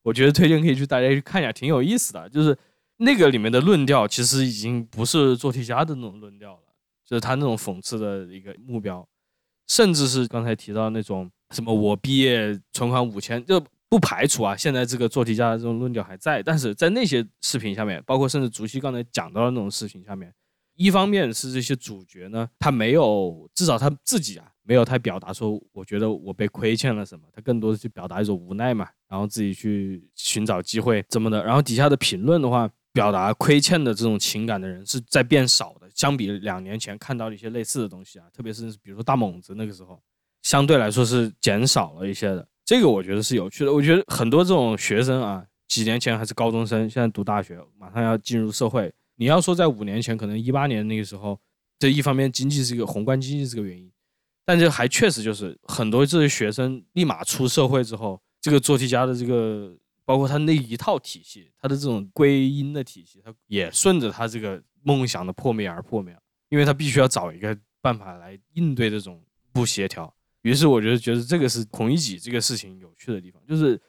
[0.02, 2.54] 我觉得推荐可以去大家去看一下，挺有意思的，就是。
[3.02, 6.62] 那个里面的论调其实已经不是做题家的那种论调了，
[7.02, 9.06] 就是他那种讽刺的一个目标，
[9.68, 20.30] 甚至是刚才提到那种什么我毕业存款五千，就不排除啊，现在这个做题家的这种论调还在，但是在那些视频下面，包括甚至竹溪刚才讲到的那种视频下面，
[20.74, 32.70] 一方面是这些主角呢，他没有至少他自己啊没有太表达说我觉得我被亏欠了什么，他更多的去表达一种无奈嘛，然后自己去寻找机会怎么的，然后底下的评论的话。
[32.92, 40.02] 表达亏欠的这种情感的人是在变少的，相比两年前看到的一些类似的东西啊，特别是比如说大猛子那个时候，
[40.42, 42.46] 相对来说是减少了一些的。
[42.64, 43.72] 这个我觉得是有趣的。
[43.72, 48.92] 我觉得很多这种学生啊，几年前还是高中生，现在读大学，马上要进入社会。
[49.16, 51.38] 你要说在五年前，可能一八年那个时候，
[51.78, 53.90] 这一方面经济是一个宏观经济是个原因，
[54.44, 59.72] 但这还确实就是很多这些学生立马出社会之后，这个做题家的这个。
[60.10, 66.12] 包括他那一套体系，他的这种归因的体系，他也顺着他这个梦想的破灭而破灭，
[66.48, 70.12] 因为他必须要找一个办法来应对这种不协调。
[70.42, 73.80] 于是我觉得，觉得这个是孔乙己这个事情有趣的地方，就是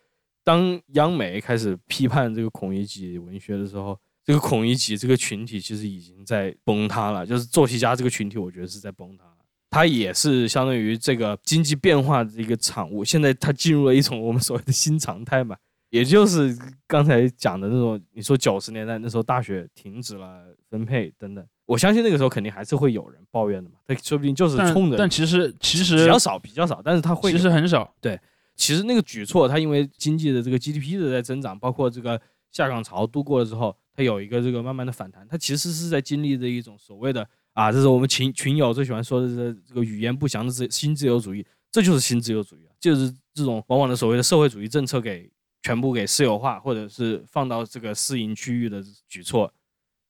[0.43, 9.23] 当央媒开始批判这个孔乙己文学的时候，这个孔乙己这个群体其实已经在崩塌了，就是作曲家这个群体，我觉得是在崩塌。
[9.71, 13.03] 它也是相当于这个经济变化的一个产物。
[13.03, 15.57] 现在它进入了一种我们所谓的新常态嘛，
[15.91, 23.75] 也就是刚才讲的那种，你说九十年代那时候大学停止了分配等等，我相信那个时候肯定还是会有人抱怨的嘛。
[23.85, 27.93] 他说不定就是冲着但其实其实比较少，比较少，但是他会其实很少。
[28.01, 28.19] 对
[28.55, 32.19] 其实那个举措，它因为经济的这个 GDP 的在增长，包括这个
[32.51, 45.29] 下岗潮度过了之后，它有一个这个慢慢的反弹，它其实是在经历着一种所谓的啊，这是我们群群友最喜欢说的这这个语言不详的自新自由主义，这就是新自由主义啊，就是这种往往的所谓的社会主义政策给
[45.61, 49.53] 全部给私有化，或者是放到这个私营区域的举措，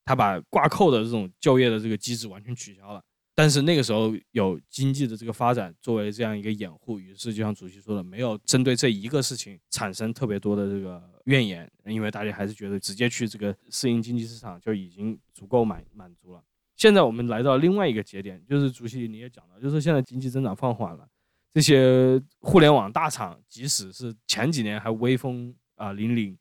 [0.06, 3.04] 他把挂扣的这种就业的这个机制完全取消了。
[3.34, 16.44] 但是那个时候有经济的这个发展作为这样一个掩护，于是就像主席说的，没有针对这一个事情产生特别多的这个怨言，因为大家还是觉得直接去这个私营经济市场就已经足够满满足了。
[16.76, 21.08] 现在我们来到另外一个节点，就是主席你也讲到，就是现在经济增长放缓了，
[21.54, 26.38] 这些互联网大厂即使是前几年还威风啊凛凛，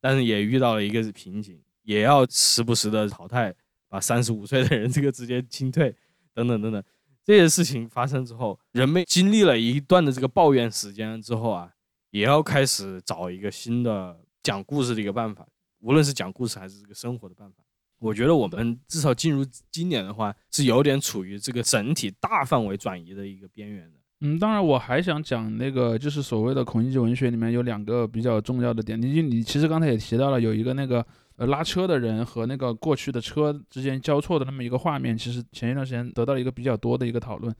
[0.00, 3.54] 但是也遇到了一个瓶颈，也要时不时的淘汰，
[3.88, 5.94] 把三十五岁的人这个直接清退。
[6.34, 6.82] 等等等等，
[7.22, 11.70] 这些事情发生之后，人们经历了一段的这个抱怨时间之后啊，
[12.10, 15.46] 也要开始找一个新的讲故事的一个办法，
[15.80, 17.62] 无论是讲故事还是这个生活的办法。
[17.98, 23.98] 我觉得我们至少进入今年的话，是有点处于这个整体大范围转移的一个边缘的。
[24.24, 29.00] 嗯，当然我还想讲那个，就是所谓的孔乙己文学里面有两个比较重要的点。
[29.00, 31.04] 你你其实刚才也提到了，有一个那个
[31.36, 37.52] 呃拉车的人和那个过去的车之间交错的那么一个画面，其实前一段时间得到了一个比较多的一个讨论。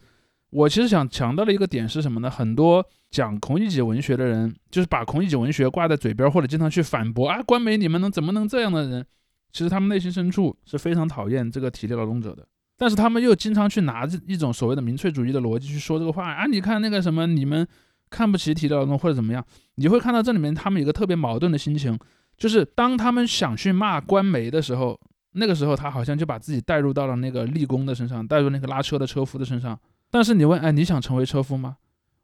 [0.50, 2.30] 我其实想强调的一个点是什么呢？
[2.30, 9.04] 很多讲孔乙己文学的人，就是把孔乙己文学挂在嘴边，或者经常去反驳啊，官媒你们能怎么能这样的人，
[9.50, 12.46] 其实他们内心深处是非常讨厌这个体力劳动者的。
[12.82, 16.46] 但是他们又经常去拿着一种所谓的民粹主义的逻辑去说这个话啊！
[16.46, 17.64] 你看那个什么，你们
[18.10, 19.44] 看不起体力劳动或者怎么样，
[19.76, 21.96] 你会看到这里面他们有一个特别矛盾的心情，
[22.36, 24.98] 就是当他们想去骂官媒的时候，
[25.34, 29.78] 那个时候他好像就把自己带入到了那个立功的身上，带入那个拉车的车夫的身上。
[30.10, 31.76] 但是你问，哎，你想成为车夫吗？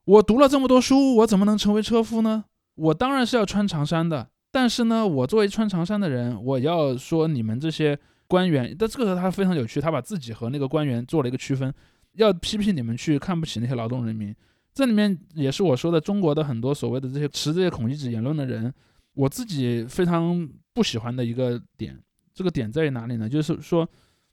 [0.07, 2.47] 我读了这么多书，我怎么能成为车夫呢？
[2.75, 4.29] 我当然是要穿长衫的。
[4.51, 7.97] 但是呢，我作为穿长衫的人，我要说你们这些。
[8.29, 11.73] 官员，但这个时候他非常有趣，他把自己和那个官员做了一个区分，
[12.13, 14.33] 要批评你们去看不起那些劳动人民。
[14.75, 18.73] 这里面也是我说的中国的很多所谓的这些持这些孔乙己言论的人，
[19.15, 21.99] 我自己非常不喜欢的一个点。
[22.35, 23.29] 这个点在于哪里呢？
[23.29, 23.89] 就是说，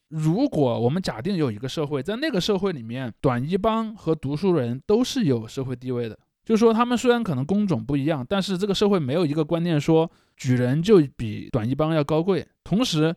[0.09, 13.15] 如果我们假定有一个社会，在那个社会里面，短衣帮和读书人都是有社会地位的，就是说他们虽然可能工种不一样，但是这个社会没有一个观念说举人就比短衣帮要高贵，同时。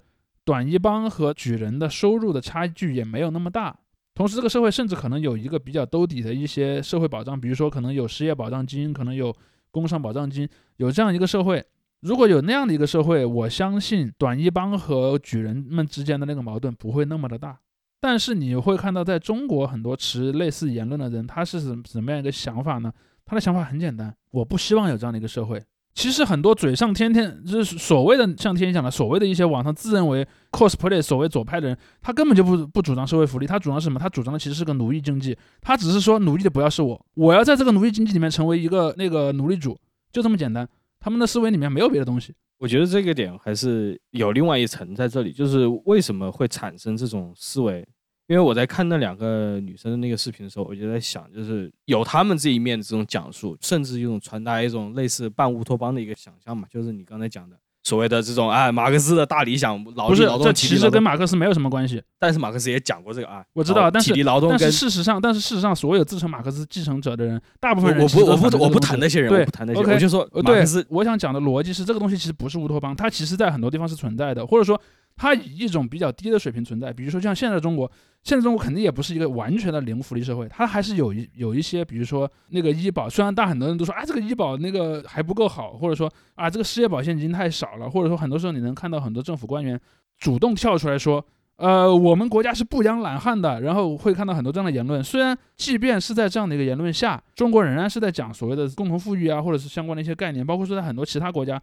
[0.48, 3.78] 短衣帮和举人的收入的差距也没有那么大，
[4.14, 9.30] 同时这个社会甚至可能有一个比较兜底的一些社会保障，比如说可能有失业保障金，可能有
[9.70, 11.62] 工伤保障金，有这样一个社会。
[12.00, 17.58] 如果有那样的一个社会，我相信短衣帮和举人们之间的那个矛盾不会那么的大。
[18.00, 22.90] 但是你会看到，在中国很多持类似言论的人，他是怎怎么样一个想法呢？
[23.26, 25.62] 他的想法很简单，我不希望有这样的一个社会。
[25.98, 33.98] 其实很多嘴上天天就是所谓的像天天讲的所谓的一些网上自认为 cosplay 所谓左派的人，他根本就不不主张社会福利，他主张什么？
[33.98, 39.76] 他主张的其实是个奴役经济，他只是说奴役的不要是我，我要在这个奴役经济里面成为一个那个奴隶主，
[40.12, 40.68] 就这么简单。
[41.00, 42.32] 他们的思维里面没有别的东西。
[42.58, 47.84] 我觉得这个点还是有另外一层在这里，就是为什么会产生这种思维。
[48.28, 62.02] 因为我在看那两个女生的那个视频的时候，我就在想，就是有他们这一面的这种讲述，甚至一种传达一种类似半乌托邦的一个想象嘛，就是你刚才讲的所谓的这种哎，马克思的大理想，劳不是这其实跟马克思没有什么关系。
[62.18, 74.78] 但是马克思也讲过这个啊，我知道，但是体力劳动但跟是事实上，但是事实上，所有自称马克思继承者的人，大部分人我不我不我不谈那些人，对我不谈那些我就说马克思，我想讲的逻辑是，这个东西其实不是乌托邦，它其实在很多地方是存在的，或者说
[75.18, 76.90] 它以一种比较低的水平存在。
[76.90, 77.90] 比如说像现在中国，
[78.22, 89.78] 现在中国肯定也不是一个完全的零福利社会，它还是有一有一些，比如说那个医保，虽然大很多人都说啊这个医保那个还不够好，或者说啊这个失业保险金太少了，或者说很多时候你能看到很多政府官员
[90.16, 91.22] 主动跳出来说。
[91.58, 95.02] 呃，我们国家是不养懒汉的，然后会看到很多这样的言论。
[95.02, 101.60] 虽然即便是在这样的一个言论下，中国仍然是在讲所谓的共同富裕啊，或者是相关的一些概念，包括说在很多其他国家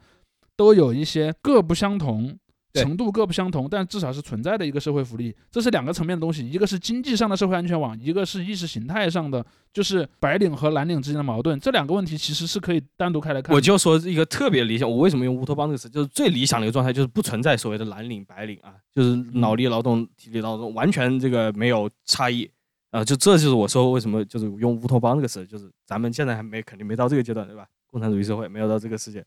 [0.58, 2.38] 都有一些各不相同。
[2.76, 11.58] 对程度各不相同，但至少是存在的一个社会福利，这是两个层面的东西，一个是经济上的社会安全网，一个是意识形态上的，就是白领和蓝领之间的矛盾。
[11.60, 13.56] 这两个问题其实是可以单独开来看。
[13.56, 22.50] 我就说一个特别理想，我为什么用乌托邦这个词，就是最理想的一个状态，就是不存在所谓的蓝领白领啊，就是脑力劳动、体力劳动完全这个没有差异，
[22.92, 27.66] 啊、就这就是我说为什么就是用乌托邦这个词，就是咱们现在还没肯定没到这个阶段，对吧？
[27.88, 29.26] 共产主义社会没有到这个世界。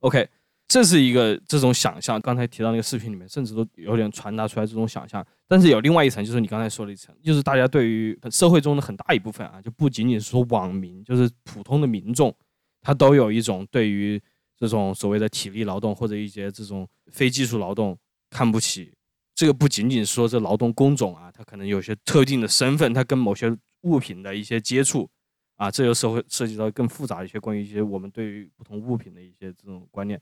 [0.00, 0.26] OK，
[0.70, 2.20] 这是一个这种想象。
[2.20, 5.26] 刚才提到那个视频里面，甚至都有点传达出来这种想象。
[5.48, 12.32] 但是有另外一层，就是你刚才说的一层，就是大家对于社会中的很大一部分啊，就不仅仅是说网民，就是普通的民众，
[12.80, 14.22] 他都有一种对于
[14.56, 17.98] 这种所谓的体力劳动或者一些这种非技术劳动
[18.30, 18.92] 看不起。
[19.34, 25.10] 这个不仅仅说这劳动工种啊，它可能有些特定的身份，它跟某些物品的一些接触
[25.56, 30.20] 啊，这就社会涉及到更复杂一些关于一些我们对于不同物品的一些这种观念，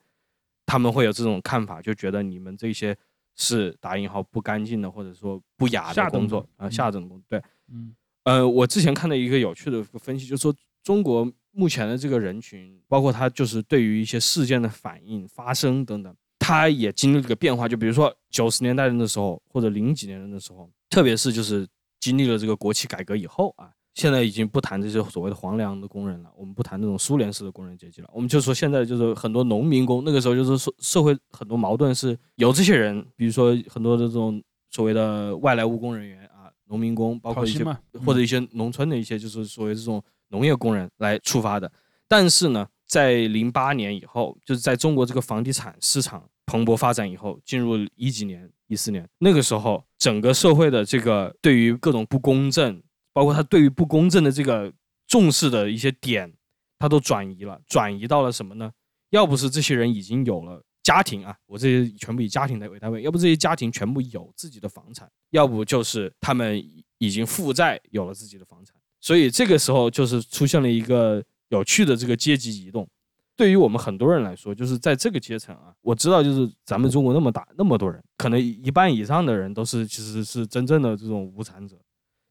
[0.69, 2.95] 他们会有这种看法，就觉得你们这些
[3.37, 7.25] 是打引号不干净的，或者说不雅的工作啊，下等工作。
[7.27, 7.43] 对，
[7.73, 17.67] 嗯呃，我之前看到一个有趣的分析，就是说中国目前的这个人群，包括他就是对于一些事件的反应、发生等等，他也经历了个变化。
[17.67, 21.67] 就比如说九十年代的时候，或者零几年的时候，特别是就是
[21.99, 34.41] 经历了这个国企改革以后啊，现在已经不谈这些所谓的黄粮的工人了，我们不谈那种苏联式的工人阶级了，我们就说现在就是很多农民工，那个时候就是社社会很多矛盾是由这些人，比如说很多的这种
[34.71, 37.65] 所谓的外来务工人员啊，农民工，包括一些
[38.07, 41.69] 或者一些农村的一些就是所谓这种农业工人来触发的。
[42.07, 52.81] 但是呢，在零八年以后，就是在中国这个房地产市场蓬勃发展以后，进入一几年、一四年那个时候，整个社会的这个对于各种不公正，
[53.13, 54.73] 包括他对于不公正的这个
[55.07, 56.33] 重视的一些点，
[56.79, 58.71] 他都转移了，转移到了什么呢？
[59.11, 66.63] 要不是这些人已经有了家庭啊，我这些全部以家庭为单位，要不这些家庭全部有自己的房产，要不就是他们
[66.99, 72.89] 已经负债有了自己的房产，所以这个时候就是出现了一个有趣的这个阶级移动。
[73.35, 81.77] 对于我们很多人来说，就是在这个阶层啊，我知道就是咱们中国那么大那么多人，可能一半以上的人都是其实是真正的这种无产者，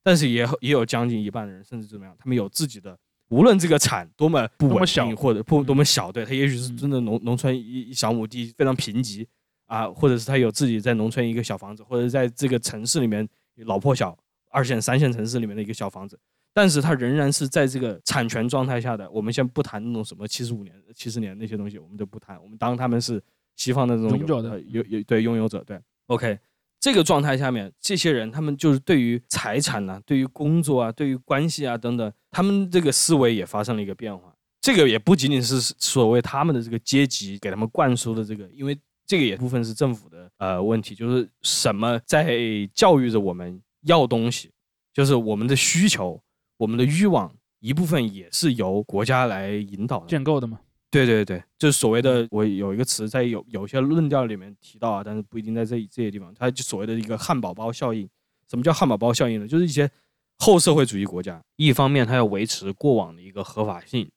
[0.08, 2.98] 但是也也有将近一半的人，甚至怎么样，他们有自己的，
[3.28, 9.28] 无论这个产多么不稳定或者不嗯多么小，对他也许是真的农农村一一小亩地非常贫瘠
[9.66, 13.28] 啊，或者是他有自己在农村一个小房子，或者在这个城市里面
[13.66, 14.18] 老破小
[14.50, 16.18] 二线三线城市里面的一个小房子，
[16.54, 19.12] 但是他仍然是在这个产权状态下的。
[19.12, 23.22] 我们先不谈那种什么七十五年、七十年那些东西，我们都不谈，我们当他们是
[23.58, 26.40] 西方的这种拥有的呃有有对拥有者，对，OK。
[26.80, 34.34] 这个状态下面，这些人他们就是对于财产呐、对于工作啊、对于关系啊等等，他们这个思维也发生了一个变化。
[34.62, 42.38] 这个也不仅仅是所谓他们的这个阶级给他们灌输的这个，因为这个也部分是政府的呃问题，就是什么在
[42.74, 44.52] 教育着我们要东西，
[44.94, 46.22] 就是我们的需求、
[46.58, 50.06] 我们的欲望一部分也是由国家来引导。
[50.06, 50.60] 建构的嘛，
[50.90, 58.08] 对对对，就是所谓的，我有一个词在有有些论调里面提到啊，但是不一定在这这些地方，它就所谓的一个汉堡包效应。
[58.50, 59.48] 什么叫汉堡包效应呢？
[59.48, 59.90] 就是一些
[60.38, 64.10] 后社会主义国家，一方面它要维持过往的一个合法性，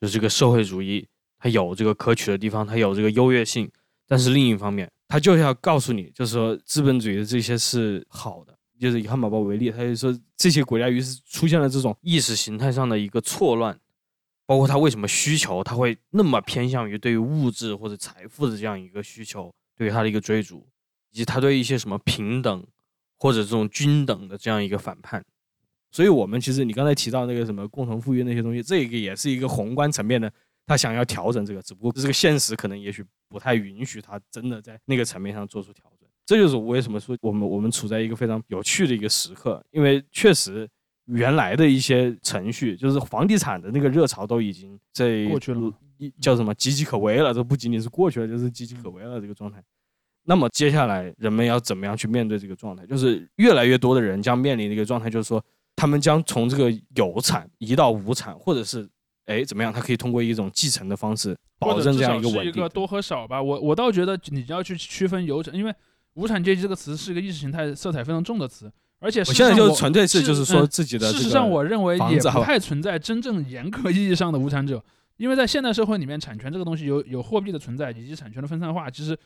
[0.00, 1.06] 就是这个社会主义
[1.38, 3.70] 它有这个可取的地方，它有这个优越性，
[4.08, 8.52] 但是另一方面，它就是要告诉你，就是说资本主义的这些是好的。
[8.78, 13.74] 就是以汉堡包为例，他就说这些国家于是出现了这种意识形态上的一个错乱，
[14.46, 20.66] 包括他为什么需求他会那么偏向于对于物质或者财富的这样一个需求，对于他的一个追逐，
[21.10, 22.66] 以及他对一些什么平等
[23.18, 25.24] 或者这种均等的这样一个反叛。
[25.90, 30.30] 所以，我们其实你刚才提到那个什么共同富裕那些东西，这个也是一个宏观层面的，
[30.66, 36.06] 他想要调整这个，只不过这个现实可能也许不太允许他真的在那个层面上做出调整。
[36.26, 40.68] 这就是为什么说我们我们处在一个非常有趣的一个时刻，因为确实
[41.06, 49.62] 原来的一些程序，就是房地产的那个热潮都已经在过去了一叫什么岌岌可危了，这不仅仅是过去了，就是岌岌可危了这个状态。
[50.24, 52.84] 那么接下来人们要怎么样去面对这个状态？
[52.84, 55.42] 就是越来越多的人将面临的一个状态，就是说
[55.76, 58.88] 他们将从这个有产移到无产，或者是
[59.26, 62.68] 哎怎么样，他可以通过一种继承的方式保证这样一个稳定是一个。
[62.68, 63.40] 多和少吧。
[63.40, 65.72] 我我倒觉得你要去区分有产，因为
[66.14, 74.82] 无产阶级这个词是一个意识形态色彩非常重的词，而且我现在就事实上我纯粹是就是说嗯自己的这个事实上，我认为也不太存在真正严格意义上的无产者，
[75.16, 79.16] 因为在现代社会里面，产权这个东西有有货币的存在以及产权的分散化，其实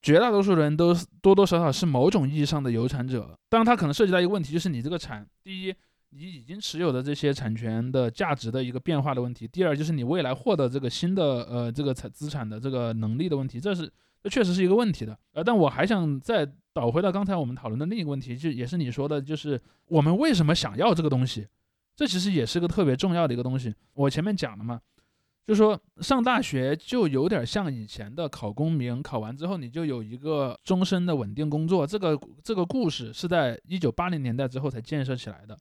[0.00, 3.38] 绝大多数人都多多少少是某种意义上的有产者。
[3.48, 5.74] 当然，它可能涉及到一个问题，就是你这个产，第一，
[6.10, 13.90] 你已经持有的这些产权的价值的一个变化的问题；第二，就是你未来获得这个新的呃这个产资产的这个能力的问题，这是
[14.22, 15.18] 这确实是一个问题的。
[15.34, 16.48] 呃，但我还想再
[16.78, 21.46] 倒回到刚才我们讨论的另一个问题，就也是你说的，就是我们为什么想要这个东西？
[21.96, 23.74] 这其实也是个特别重要的一个东西。
[23.94, 24.80] 我前面讲了嘛，
[25.44, 31.84] 就说上大学就有点像以前的考公民，考完之后你就有一个终身的稳定工作。
[31.84, 35.58] 这个这个故事是在一九八零年代之后才建设起来的。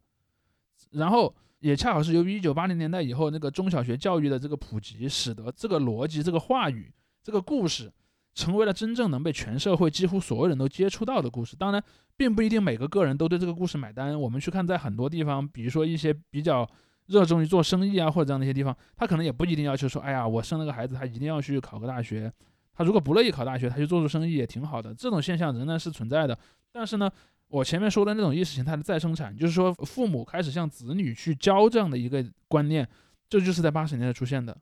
[0.92, 6.94] 然后也恰好是由于一九八零年代以后那个中小学教育的这个普及，使得这个逻辑、这个话语、
[7.24, 7.92] 这个故事，
[8.38, 11.56] 成为了真正能被全社会几乎所有人都接触到的故事。
[11.56, 11.84] 当然，
[12.16, 14.18] 并不一定每个个人都对这个故事买单。
[14.22, 16.70] 我们去看，在很多地方，比如说一些比较
[17.08, 22.32] 热衷于做生意啊，或者这样的一些地方，他可能也不一定要求说，哎呀，我生了个孩子，他一定要去考个大学。
[22.76, 24.94] 他如果不乐意考大学，他去做做生意也挺好的。
[24.94, 26.38] 这种现象仍然是存在的。
[26.72, 27.10] 但是呢，
[27.48, 32.88] 我前面说的那种意识形态的再生产，就是说父母开始向子女去教这样的一个观念，
[33.28, 34.56] 这就是在八十年代出现的。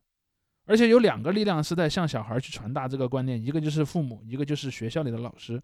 [0.66, 5.62] 而且有两个力量是在向小孩去传达这个观念，一个就是父母，一个就是学校里的老师。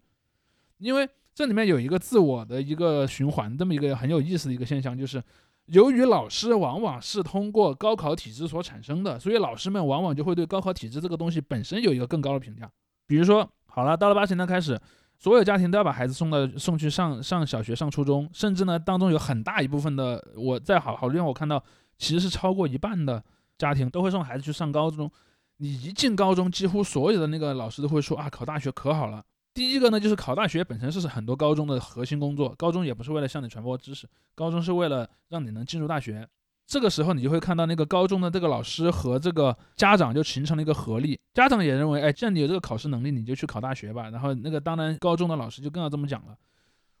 [0.78, 5.22] 因为这里面有一个自我的一个循环，这么一个很有意思的一个现象，就是
[5.66, 12.70] 由于老师往往是通过高考体制所产生的，所以老师们往往就会对高考体制这个东西本身有一个更高的评价。
[13.06, 14.80] 比如说，好了，到了八十年代开始，
[15.18, 21.62] 所有家庭都要把孩子送到送去上上小学、上初中，甚至呢，当中有很大一部分的，我在好好多地方我看到，
[21.96, 23.22] 其实是超过一半的
[23.58, 25.10] 家庭都会送孩子去上高中。
[25.58, 29.22] 你一进高中，几乎所有的那个老师都会说啊，考大学可好了。
[29.54, 36.26] 第一个呢，就是考大学本身是很多高中的核心工作，高中也不是为了向你传播知识，高中是为了让你能进入大学。
[36.66, 41.20] 这个时候，你就会看到那个高中的这个老师和这个家长就形成了一个合力。
[41.34, 44.08] 家长也认为，哎，既然你有这个考试能力，你就去考大学吧。
[44.08, 46.34] 然后那个当然，高中的老师就更要这么讲了。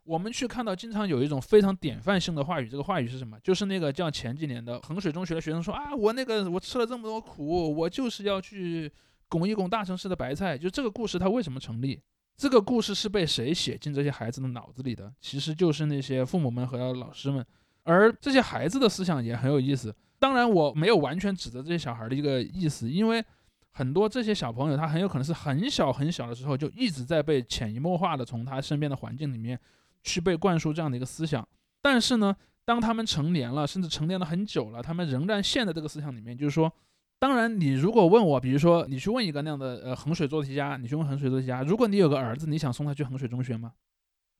[0.04, 3.38] 我们去看到，经常有一种非常典范性的话语，这个话语是什么？
[3.40, 8.90] 就是那个叫前几年的衡水中学的学生说啊，我那个我吃了这么多苦，我就是要去
[9.28, 10.58] 拱一拱大城市的白菜。
[10.58, 12.00] 就这个故事，它为什么成立？
[12.36, 15.12] 这个故事是被谁写进这些孩子的脑子里的？
[15.20, 17.44] 其实就是那些父母们和老师们。
[17.84, 19.94] 而这些孩子的思想也很有意思。
[20.18, 23.24] 当然，我没有完全指责这些小孩的一个意思，因为
[23.70, 29.58] 很多这些小朋友他很有可能是很小很小的时候就一直在被潜移默化的从他身边的环境里面
[30.02, 31.46] 去被灌输这样的一个思想。
[31.80, 36.36] 但是呢，当他们成年了，甚至成年了很久了，他们仍然陷在这个思想里面。
[36.36, 36.72] 就是说，
[37.18, 43.72] 当然，你如果问我，比如说你去问一个那样的呃衡水做题家，你去问衡水做题家，如果你有个儿子，你想送他去衡水中学吗？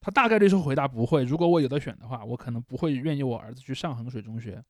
[0.01, 1.23] 他大概率是回答不会。
[1.23, 4.63] 如果我有的选的话，我可能不会愿意我儿子去上衡水中学。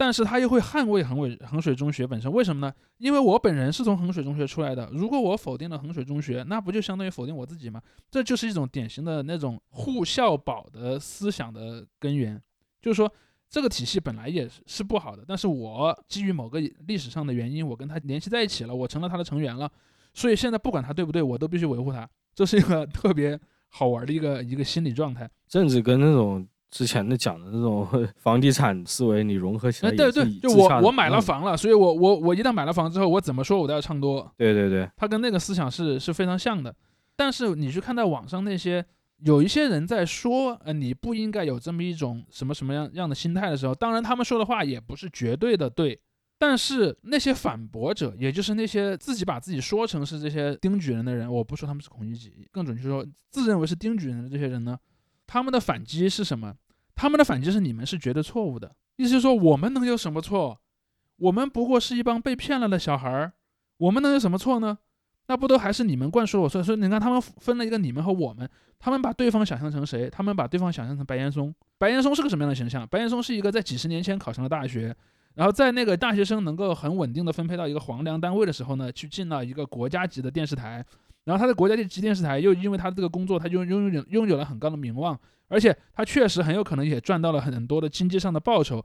[0.00, 2.72] 但是他又会捍卫衡水衡水中学本身，为什么呢？
[2.96, 4.88] 因为我本人是从衡水中学出来的。
[4.94, 7.82] 如果我否定了衡水中学，那不就相当于否定我自己吗？
[8.10, 12.40] 这就是一种典型的那种护校保的思想的根源。
[12.80, 13.12] 就是说，
[13.50, 19.70] 这个体系本来也是不好的，但是我基于某个历史上的原因，我跟他联系在一起了，我成了他的成员了，
[20.14, 22.08] 所以现在不管他对不对，我都必须维护他。
[22.34, 23.38] 这是一个特别。
[23.72, 36.74] 好玩的一个一个心理状态，甚至跟那种之前的讲的那种房地产思维你融合起来，对对，就我我买了房了，所以我我我一旦买了房之后，我怎么说我都要唱多，对对对，他跟那个思想是是非常像的。
[37.16, 38.84] 但是你去看到网上那些
[39.24, 46.00] 有一些人在说，呃，你不应该有这么一种什么什么样样的心态的时候，当然他们说的话也不是绝对的对。
[46.38, 54.78] 但是那些反驳者，也就是那些自己把自己说成是这些丁举人的人，我不说他们是孔乙己，更准确说，自认为是丁举人的这些人呢，
[55.32, 56.56] 他们的反击是什么？
[56.96, 60.60] 他们的反击是你们是觉得错误的，意思是说我们能有什么错？
[61.18, 63.32] 我们不过是一帮被骗了的小孩儿，
[63.76, 64.78] 我们能有什么错呢？
[65.28, 66.48] 那不都还是你们灌输我？
[66.48, 68.50] 所以说，你看他们分了一个你们和我们，
[68.80, 70.10] 他们把对方想象成谁？
[70.10, 71.54] 他们把对方想象成白岩松。
[71.78, 72.84] 白岩松是个什么样的形象？
[72.88, 74.96] 白岩松是一个在几十年前考上了大学。
[75.34, 80.84] 然后在那个大学生能够很稳定的分配到一个皇粮单位的时候呢，去进了一个国家级的电视台，
[81.24, 85.18] 然后他在国家级电视台又因为他这个工作，他就拥有拥有了很高的名望，
[85.48, 88.84] 而且他确实很有可能也赚到了很多的经济上的报酬。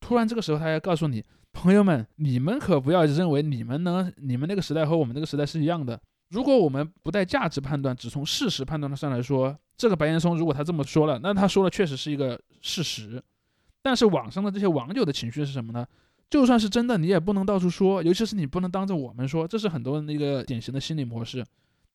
[0.00, 5.98] 突然这个时候，他要告诉你，朋友们，你们可不要认为你们能，你们那个时代和我们那个时代是一样的。
[6.28, 13.22] 如果我们不带价值判断，只从事实判断上来说，这个白岩松如果他这么说了，那他说的确实是一个事实。
[13.80, 15.86] 但是网上的这些网友的情绪是什么呢？
[16.28, 21.44] 就算是真的，你也不能到处说，尤其是你不能当着我们说，这是很多人的一个典型的心理模式。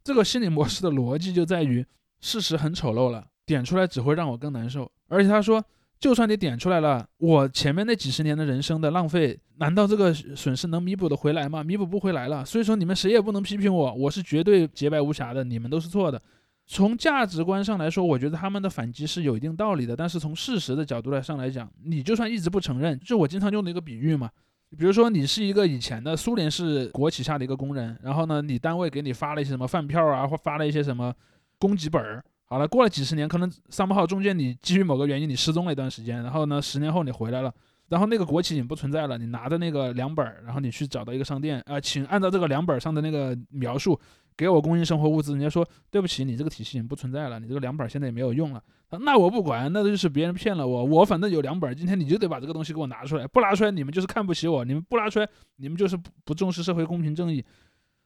[0.04, 1.86] 这个心理模式的逻辑就在于，
[2.20, 4.92] 事实很丑陋了，点出来只会让我更难受。
[5.08, 5.64] 而且他说，
[6.00, 11.64] 就算你点出来了，我前面那几十年的人生的浪费，难道这个损失能弥补的回来吗？
[11.64, 12.44] 弥补不回来了。
[12.44, 16.20] 所以说你们谁也不能批评我，我是绝对洁白无瑕的，你们都是错的。
[16.66, 19.96] 从价值观上来说，我觉得他们的反击是有一定道理的。
[19.96, 24.30] 但是从事实的角度来上来讲，你就算一直不承认，就我经常用的一个比喻嘛，
[24.78, 31.14] 比如说你是一个以前的苏联式国企下的一个工人，然后呢，你单位给你发了一些什么饭票啊，或发了一些什么
[31.60, 32.24] 供给本儿。
[32.46, 37.54] 好了，过了几十年，可能三八号中间你基于某个原因你失踪了一段时间，然后呢，十年后你回来了，
[37.90, 44.00] 然后那个国企已经不存在了，你拿着那个粮本儿，然后你去找到一个商店，啊，请按照这个粮本上的那个描述。
[44.42, 48.64] 给我供应生活物资，人家说对不起，你这个体系已经不存在了，你这个两本现在也没有用了。
[49.02, 57.46] 那我不管，那就是别人骗了我，我反正有两本，今天你就得把这个东西给我拿出来，不拿出来你们就是看不起我，你们不拿出来你们就是不不重视社会公平正义。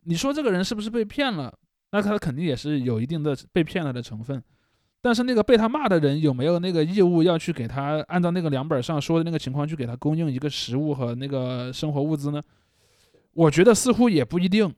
[0.03, 1.57] 你说这个人是不是被骗了？
[1.93, 4.43] 那他肯定也是有一定的被骗了的成分。
[5.01, 12.41] 但是那个被他骂的人有没有那个义务要去给他按照那个两本上说的那个情况去给他供应一个食物和那个生活物资呢？
[13.33, 14.73] 我觉得似乎也不一定。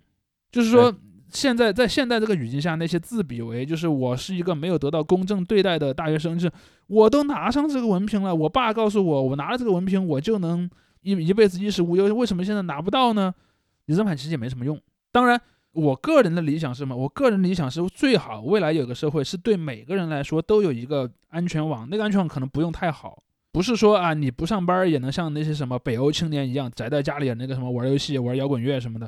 [0.49, 0.93] 就是说，
[1.30, 6.53] 现在在现在这个语境下，那些自比为就是我是一个没有得到公正对待的大学生，就是
[6.88, 10.69] 我都拿上这个文凭了，我爸告诉我，我拿了这个文凭，我就能
[11.01, 13.34] 一一辈子衣食无忧，为什么现在拿不到呢？
[13.86, 14.80] 你这么喊其实也没什么用。
[15.11, 15.39] 当然。
[15.73, 16.95] 我个人的理想是什么？
[16.95, 23.21] 我个人理想是最好未来有个社会是对每个人来说都有一个安全网，那个安全网可能不用太好，
[23.51, 29.07] 不是说啊你不上班也能像那些什么北欧青年一样宅在家里那个什么玩游戏、玩摇滚乐什么的，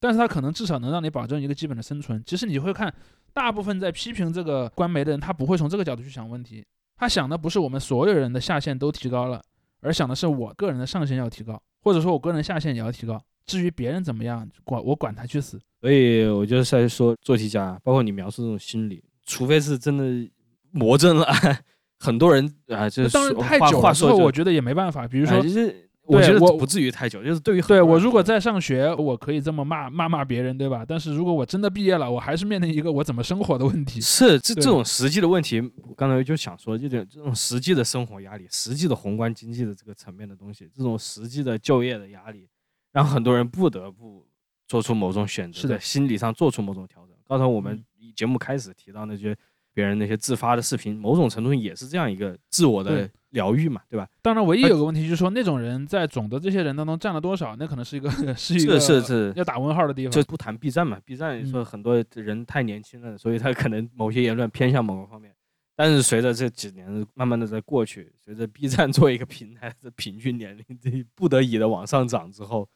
[0.00, 2.22] 但是他可能至少能让你保证一个基本的生存。
[2.26, 2.92] 其实你会看，
[3.32, 6.64] 大部分在批评这个官媒的人，他不会从这个角度去想问题，
[6.96, 9.42] 他想的不是我们所有人的下限都提高了，
[9.80, 13.22] 而想的是我个人的上限要提高，或者说我个人下限也要提高。
[13.46, 15.60] 至于别人怎么样，管我管他去死。
[15.80, 20.30] 所以我就是在说，做题家，包括你描述这种心理，除非是真的
[20.70, 21.26] 魔怔了，
[21.98, 25.08] 很多人啊，就是当然太久了之后，我觉得也没办法。
[25.08, 30.84] 比如说，就是我觉得不至于太久，就是对于对我如果在上学，我可以这么骂骂骂别人，对吧？
[30.86, 34.00] 但是如果我真的毕业了，我还是面临一个我怎么生活的问题。
[34.00, 42.48] 是这这种实际的问题，我刚才就想说，这种这种实际的生活压力，实际的宏观经济的这个层面的东西，这种实际的就业的压力，
[42.92, 44.26] 让很多人不得不。
[44.70, 47.16] 做出某种选择，是的，心理上做出某种调整。
[47.26, 47.84] 刚才我们
[48.14, 49.36] 节目开始提到那些
[49.74, 54.08] 别人那些自发的视频，某种程度也是这样一个自我的疗愈嘛，对吧？
[54.22, 57.56] 当然，唯一有个问题就是说，那种人在总的这些人当中占了多少？
[57.56, 60.10] 那可能是一个是一个是是要打问号的地方。
[60.10, 65.34] 就不谈 B 站嘛，B 站说很多人太年轻了，所以他可能某些言论偏向某个方面。
[65.76, 72.68] 但是随着这几年慢慢的在过去，随着 B 站作为一个平台的平均年龄这不得已的往上涨之后。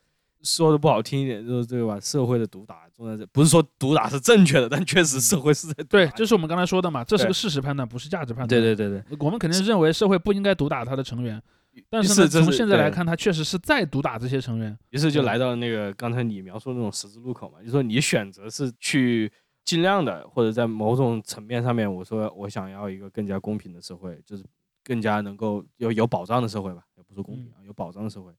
[0.45, 8.49] 说的不好听一点，就是这个吧，社会的毒打重在这，不是说毒打是正确的，但确实社会是在对，就是我们刚才说的嘛，这是个事实判断，不是价值判断。
[8.49, 11.43] 对对对对，我们肯定认为社会不应该毒打他的成员，
[11.89, 14.79] 但是呢，从现在来看，他确实是在毒打这些成员。
[14.91, 19.33] 于是就来到那个刚才你描述那种十字路口嘛，就说你选择是去
[19.65, 24.45] 尽量的，或者在某种层面上面，我说我想要一个更加公平的社会，就是
[24.85, 28.31] 更加能够有有保障的社会吧，也不是公平啊，有保障的社会，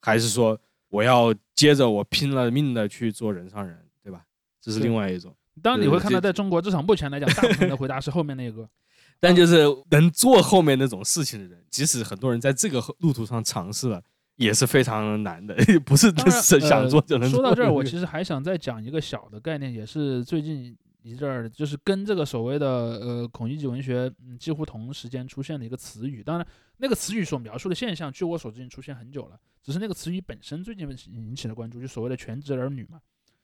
[0.00, 0.58] 还是说？
[0.88, 4.22] 我要接着我拼了命的去做人上人，对吧？
[4.60, 5.34] 这是另外一种。
[5.62, 8.68] 当然你会看到，在中国至少目前来讲，大部分的回答是后面那个。
[9.20, 14.00] 但就是能做后面那种事情的人，即使很多人在这个路途上尝试了，
[14.36, 17.40] 也是非常难的， 不是是想做就能做。
[17.40, 26.22] 说到这儿，我其实还想再讲一个小的概念，也是最近一阵儿，就是跟这个所谓的呃孔乙己文学几乎同时间出现的一个词语。
[26.22, 26.46] 当然，
[26.78, 29.38] 那个词语所描述的现象，据我所知已经出现很久了。
[29.62, 33.00] 只是那个词语本身最近引起了关注，就所谓的全职儿女嘛，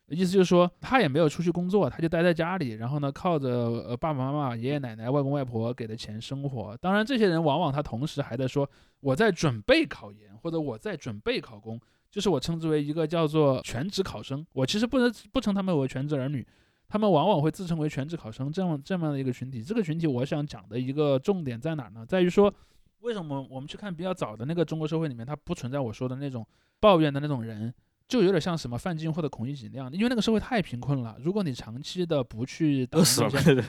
[0.09, 6.76] 意思就是说他也没有出去工作，他就待在家里，然后呢靠着呃爸爸妈妈、爷爷奶奶、外公外婆给的钱生活。
[6.78, 8.68] 当然，这些人往往他同时还在说
[9.00, 11.80] 我在准备考研，或者我在准备考公，
[12.11, 14.46] 就是我称之为一个叫做全职考生。
[14.52, 16.46] 我其实不能不称他们为全职儿女，
[16.89, 19.62] 他们往往会自称为全职考生，这样这么的一个群体。
[19.62, 22.05] 这个群体我想讲的一个重点在哪呢？
[22.06, 22.52] 在于说。
[23.01, 26.43] 为什么我们去看比较早的那个中国社会里面，它不存在我说的那种
[26.81, 27.70] 抱怨的那种人，
[28.09, 31.15] 就有点像什么范进或者孔乙己那样，因为那个社会太贫困了。
[31.20, 33.28] 如果你长期的不去饿死了，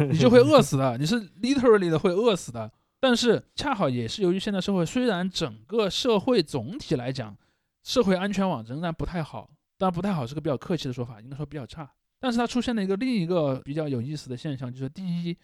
[0.09, 2.71] 你就会饿死的，你是 literally 的会饿死的。
[3.01, 7.35] 但是恰好也是由于现在社会虽然整个社会总体来讲
[7.83, 11.91] 社会安全网仍然不太好，当然不太好是个比较客气的说法，应该说比较差。
[12.19, 15.37] 但是它出现了一个另一个比较有意思的现象，就是第一。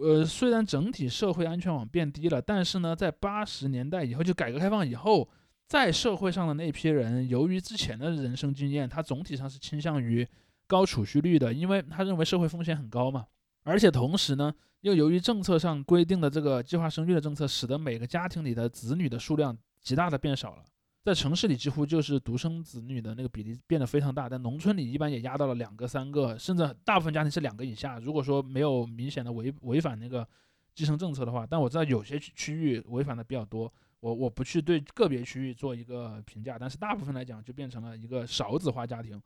[0.00, 5.28] 呃，虽然整体社会安全网变低了，但是呢，在八十年代以后，就改革开放以后，
[5.66, 10.26] 在社会上的那批人，由于之前的人生经验，他总体上是倾向于
[10.66, 13.26] 高储蓄率的，因为他认为社会风险很高嘛。
[13.62, 20.64] 而且同时呢，又由于政策上规定的这个计划生育的政策，使得每个家庭里的子女的数量极大的变少了。
[21.04, 27.98] 在城市里几乎就是独生子女的那个比例变得非常大，在农村里一般也压到了两个、三个，甚至大部分家庭是两个以下。
[27.98, 30.26] 如果说没有明显的违违反那个
[30.74, 33.70] 继承政策的话，但我知道有些区域违反的比较多，
[34.00, 39.20] 我我不去对个别区域做一个评价，但是大部分来讲就变成了一个少子化家庭。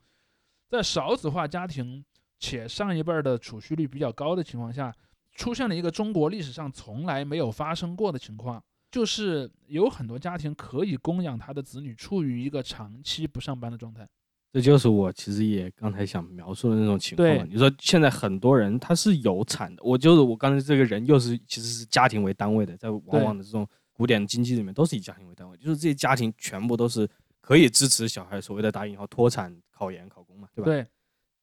[0.67, 2.03] 在少子化家庭
[2.39, 4.93] 且上一辈的储蓄率比较高的情况下，
[5.31, 8.61] 出现了一个中国历史上从来没有发生过的情况。
[8.91, 14.07] 就是有很多家庭可以供养他的子女处于一个长期不上班的状态，
[14.51, 17.47] 这就是我其实也刚才想描述的那种情况对。
[17.47, 27.07] 你说现在很多人他是有产的，我就是我刚才这个人又是其实是家庭为单位的，在往往的这种古典经济里面都是以家庭为单位，就是这些家庭全部都是
[27.41, 30.65] 可以支持小孩所谓的打引号脱产、考研、考公嘛，对吧？
[30.65, 30.85] 对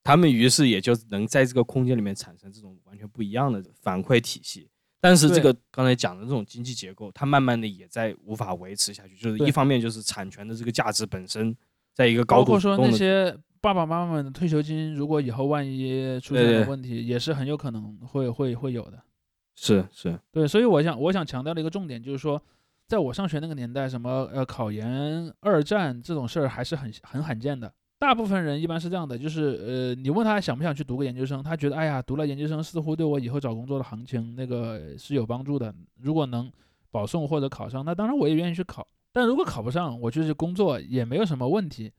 [0.03, 4.69] 他们于是也就能在这个空间里面产生这种完全不一样的反馈体系。
[5.07, 9.15] 但是这个刚才讲的这种经济结构，它慢慢的也在无法维持下去。
[9.15, 11.57] 就是一方面就是产权的这个价值本身
[11.95, 19.01] 在一个高度包括说那些爸爸妈妈们的退休金，如果以后万一出现了问题，也是很有可能会会会有的。
[19.55, 22.43] 是是对，所以我想我想强调的一个重点就是说，
[22.89, 27.73] 在我上学那个年代，什么呃考研、二战这种事儿还是很很罕见的。
[27.99, 35.75] 大部分人一般是这样的，就是呃，你问他想不想去读个研究生，他觉得哎呀，读了研究生似乎对我以后找工作的行情那个是有帮助的。
[36.01, 36.53] 如果能
[36.91, 38.87] 保送或者考上，那当然我也愿意去考。
[39.13, 41.91] 但如果考不上，我就是工作也没有什么问题。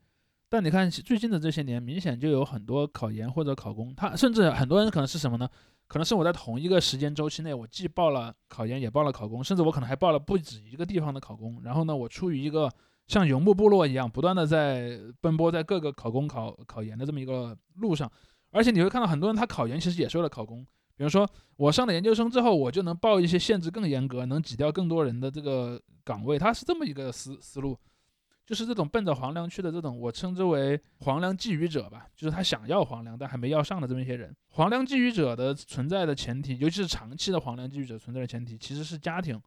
[0.48, 5.48] 但你看最近的这些年，明显就有很多考研或者考公，他甚至很多人可能是什么呢？
[5.88, 11.60] 可能是我在同一个时间周期内，我既报了考研，也报了考公，甚至我可能还报了不止一个地方的考公。
[11.64, 12.70] 然后呢，我出于一个
[13.08, 18.10] 像游牧部落一样，不断的在奔波在各个考公、考考研的这么一个路上。
[18.50, 20.64] 而且你会看到很多人他考研其实也是为了考公，
[20.96, 27.76] 比如说我上了研究生之后，我就能报一些限制更严格、能挤掉更多人的这个岗位，他是这么一个思思路。
[28.46, 34.34] 就是这种奔着黄粱去的这种，我称之为黄粱觊觎者吧，就是他想要黄粱但还没要上的这么一些人。
[34.52, 39.38] 黄粱觊觎者的存在的前提，尤其是长期的黄粱觊觎者存在的前提，其实是家庭，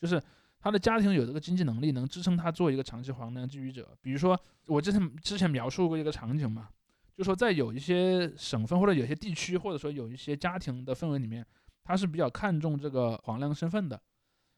[0.00, 0.20] 就是
[0.60, 3.96] 他的家庭有这个经济能力，能支撑他做一个长期黄粱觊觎者。
[4.02, 6.68] 比如说，我之前之前描述过一个场景嘛，
[7.16, 11.46] 就说在有一些省份或者有些地区，或者说有一些家庭的氛围里面，
[11.84, 14.00] 他是比较看重这个黄粱身份的。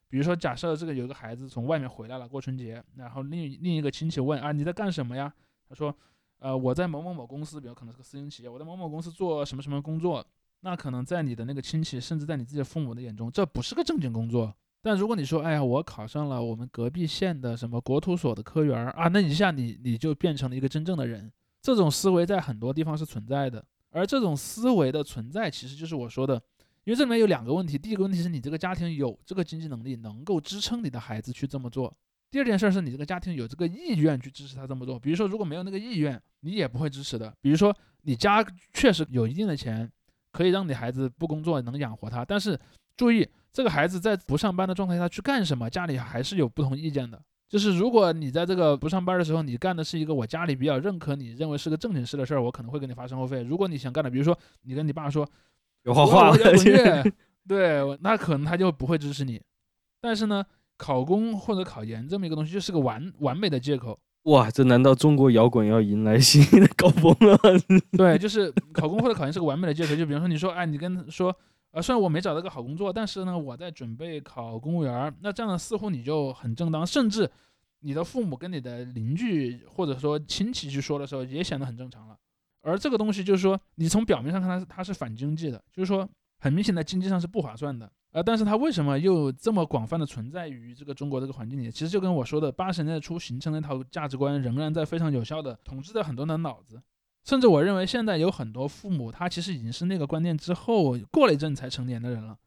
[0.09, 5.33] 比如说，假设这个有一个孩子从外面回来了过春节，然后另另一个亲戚问啊你在干什么呀？
[5.69, 5.95] 他说，
[6.39, 10.25] 呃我在某某某公司，比如可能是个私营企业，我在某某公司做什么什么工作。
[10.63, 14.53] 那可能在你的那个亲戚，甚至在你自己的父母的眼中，这不是个正经工作。
[14.81, 21.31] 但如果你说，哎呀，我考上了我们隔壁县的什么国土所的科员儿啊，那一下你你就变成了一个真正的人。
[21.61, 26.41] 这种思维在很多地方是存在的，而这种思维的存在，其实就是我说的。
[26.83, 31.87] 因为这里面有两个问题，第一个问题是你这个家庭有这个经济能力，能够支撑你的孩子去这么做；
[32.31, 34.99] 第二件事是你这个家庭有这个意愿去支持他这么做。
[34.99, 37.31] 比如说，如果没有那个意愿，你也不会支持的。
[37.39, 37.71] 比如说，
[38.01, 38.43] 你家
[38.73, 39.87] 确实有一定的钱，
[40.31, 42.59] 可以让你孩子不工作能养活他，但是
[43.01, 47.19] 注意，这个孩子在不上班的状态下去干什么，家里还是有不同意见的。
[47.49, 53.41] 就是如果你在这个不上班的时候，你干的是一个我家里比较认可、你认为是个正经事的事儿，我可能会给你发生活费。
[53.41, 55.27] 如果你想干的，比如说你跟你爸说。
[55.83, 56.31] 有画画
[57.47, 59.41] 对，那可能他就不会支持你。
[59.99, 60.45] 但是呢，
[60.77, 63.97] 考公或者考研这么一个东西，就是个完完美的借口。
[64.25, 67.35] 哇，这难道中国摇滚要迎来新的高峰了？
[67.97, 69.95] 对，就是考公或者考研是个完美的借口。
[69.95, 71.35] 就比如说你说，哎，你跟说，
[71.71, 77.29] 呃，虽然我没找到个好工作，但是呢，我在准备考公务员儿，那这样似乎你就很正当，甚至
[77.79, 82.17] 你的父母跟你的邻居或者说亲戚去说的时候，也显得很正常了。
[82.61, 86.07] 而这个东西就是说，你从表面上看它是它是反经济的，就是说
[86.39, 87.91] 很明显在经济上是不划算的。
[88.11, 91.71] 呃，但是它为什么又这么广泛的存在于这个中国这个环境里？
[91.71, 96.81] 其实就跟我说的八十年代初形成那套价值观，仍然在非常有效的统治着很多人的脑子。
[97.23, 102.37] 甚至我认为现在有很多父母，他其实已经是那个观念之后过了一阵才成年的人了。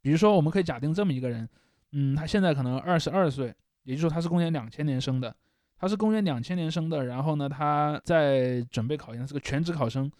[0.00, 1.48] 比如说，我们可以假定这么一个人，
[1.92, 3.54] 嗯，他现在可能二十二岁，
[3.84, 5.34] 也就是说他是公元两千年生的。
[5.76, 10.12] 他是公元两千年生的，然后呢，他在准备考研，是个全职考生，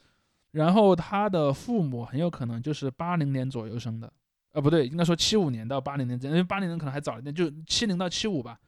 [0.53, 4.11] 然后他的父母很有可能就是八零年左右生的，
[4.53, 8.59] 呃，不对，应该说七五年到八零年之间，因为八零年可能还早一点，就七零到七五吧。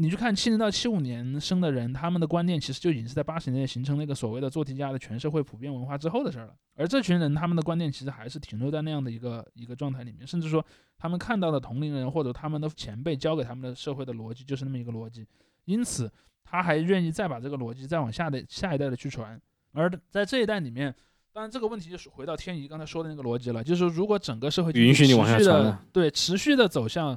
[0.00, 6.54] 你去看七零到七五年生的人，他们的观念其实就已经是在八十年代形成那个所谓的做题家的全社会普遍文化之后的事儿了。
[6.74, 10.64] 而这群人他们的观念其实还是停留在那样的一个一个状态里面，甚至说
[10.96, 15.26] 他们看到的同龄人或者他们的前辈教给他们的社会的逻辑就是那么一个逻辑，
[15.66, 16.10] 因此。
[16.42, 19.40] 他还愿意再把这个逻辑再往下的下一代的去传，
[19.72, 20.92] 而在这一代里面，
[21.32, 27.16] 当然这个问题就是回到天怡刚才说的那个逻辑了，就是说如果整个社会允许你往下传对持续的走向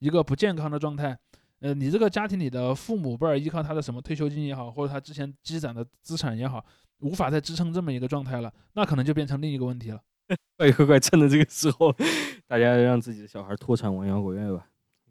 [0.00, 1.18] 一个不健康的状态，
[1.64, 6.62] 呃，你这个家庭里的父母辈儿依靠他的什么退休金也好，或者他之前积攒的资产也好，
[6.98, 9.98] 无法再支撑这么一个状态了，那可能就变成另一个问题了。
[10.58, 11.90] 快快快，趁着这个时候，
[12.46, 14.66] 大家让自己的小孩脱产玩摇滚乐吧，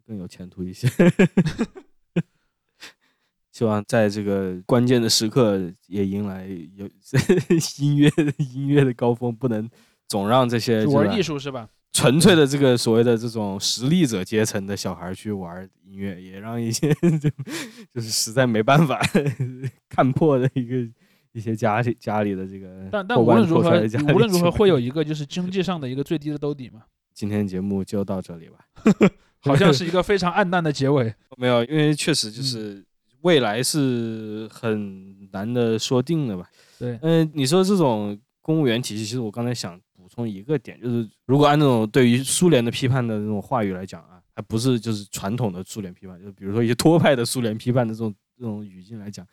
[0.05, 0.87] 更有前途一些。
[3.51, 6.87] 希望在这个关键的时刻也迎来有
[7.79, 9.67] 音乐音乐的高峰，不能
[10.07, 11.67] 总让这些玩艺术是吧？
[11.93, 17.29] 纯粹的这个所谓的这种实力者阶层的小孩去玩音乐，也让一些就
[17.93, 18.99] 就是实在没办法
[19.87, 20.75] 看破的一个
[21.31, 23.69] 一些家里家里的这个 但但无论如何
[24.13, 26.81] 无论如何会有一个就是经济上的一个最低的兜底嘛，
[27.13, 28.57] 今天节目就到这里吧。
[29.45, 31.13] 好像是一个非常暗淡的结尾。
[31.37, 32.81] 没有，因为确实就是
[33.21, 36.49] 未来是很难的说定的吧。
[36.79, 49.25] 对，嗯，你说这种公务员体系，其实我刚才想补充一个点，就是如果按那种对于苏联的批判的那种话语来讲啊，还不是就是传统的苏联批判，就比如说一些托派的苏联批判的这种这种语境来讲，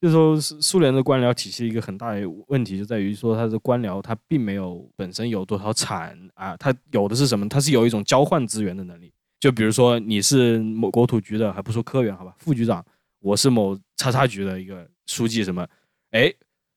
[0.00, 7.46] 就是说苏联的官僚体系一个很大的问题就在于说它的官僚它并没有本身有多少产啊，它有的是什么？
[7.46, 9.12] 它是有一种交换资源的能力。
[9.40, 12.82] 就比如说你是某国土局的，还不说科员好吧，副局长，
[13.20, 15.68] 我是某叉叉局的一个书记什么，
[16.12, 16.32] 哎，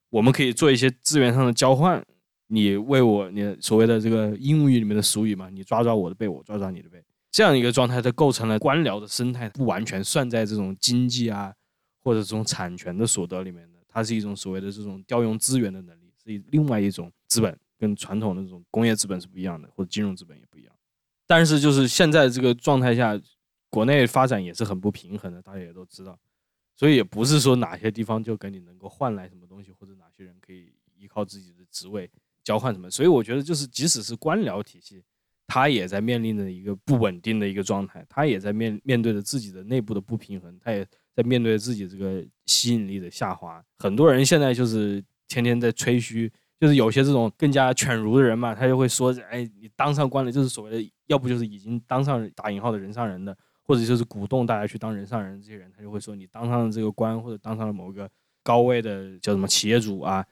[0.10, 2.04] 我们可以做一些资源上的交换，
[2.48, 11.54] 你为我你所谓的这个英语里面的俗语嘛，你抓抓我的背，我抓抓你的背，这样一个状态，它构成了官僚的生态，不完全算在这种经济啊
[12.04, 20.74] 或者这种产权的所得里面的，它是一种所谓的这种调用资源的能力，是另外一种资本，跟传统的这种工业资本是不一样的，或者金融资本也不一样。
[21.26, 23.20] 但是就是现在这个状态下，
[23.70, 26.18] 国内发展也是很不平衡的，大家也都知道，
[26.78, 32.10] 所以也不是说哪些地方就跟你能够换来什么东西，或者哪些人可以依靠自己的职位
[32.48, 32.90] 交换什么。
[32.90, 35.04] 所以我觉得就是即使是官僚体系，
[35.48, 43.62] 它也在面临着一个不稳定的一个状态，它也在面面对着自己的内部的不平衡，它也在面对自己这个吸引力的下滑。
[43.80, 46.32] 很多人现在就是天天在吹嘘。
[46.60, 58.10] 就是有些这种更加犬儒的人嘛，他就会说，哎，你当上官了，就是所谓的，要不就是已经当上打引号的人上人的，或者就是鼓动大家去当人上人这些人，他就会说你当上了这个官，或者当上了某个
[58.42, 60.26] 高位的叫什么企业主啊、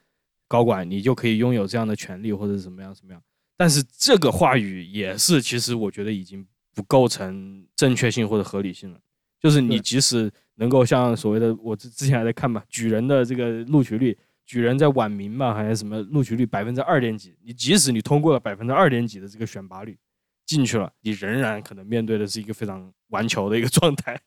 [0.47, 3.21] 高管，你就可以拥有这样的权利或者怎么样怎么样。
[3.57, 8.99] 但是这个话语也是，其实我觉得已经不构成正确性或者合理性了。
[9.39, 14.17] 就是你即使能够像所谓的我之之前还在看嘛，举人的这个录取率。
[14.47, 17.35] 举人在晚明嘛，还是什么录取率百分之二点几？
[17.41, 19.97] 你即使你通过了百分之二点几的这个选拔率
[20.45, 24.21] 进去了，你仍然可能面对的是一个非常顽球的一个 状态。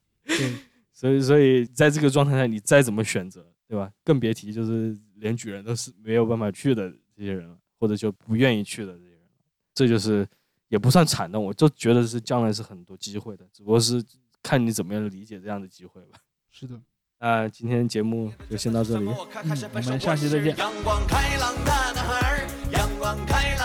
[0.92, 3.92] 所以，所以在这个状态下，你再怎么选择，对吧？
[4.02, 9.18] 更别提就是连举人都是没有办法去的这些人了，或者就不愿意去的这些人。
[9.74, 10.26] 这就是
[10.68, 14.02] 也不算惨的，我就觉得是将来是很多机会的，只不过是
[14.42, 16.18] 看你怎么样理解这样的机会吧。
[16.50, 16.80] 是的。
[17.20, 19.06] 那今天节目就先到这里。
[19.06, 20.56] 嗯，我们下期再见。
[20.56, 23.57] 阳光开朗大男孩儿，阳光开朗。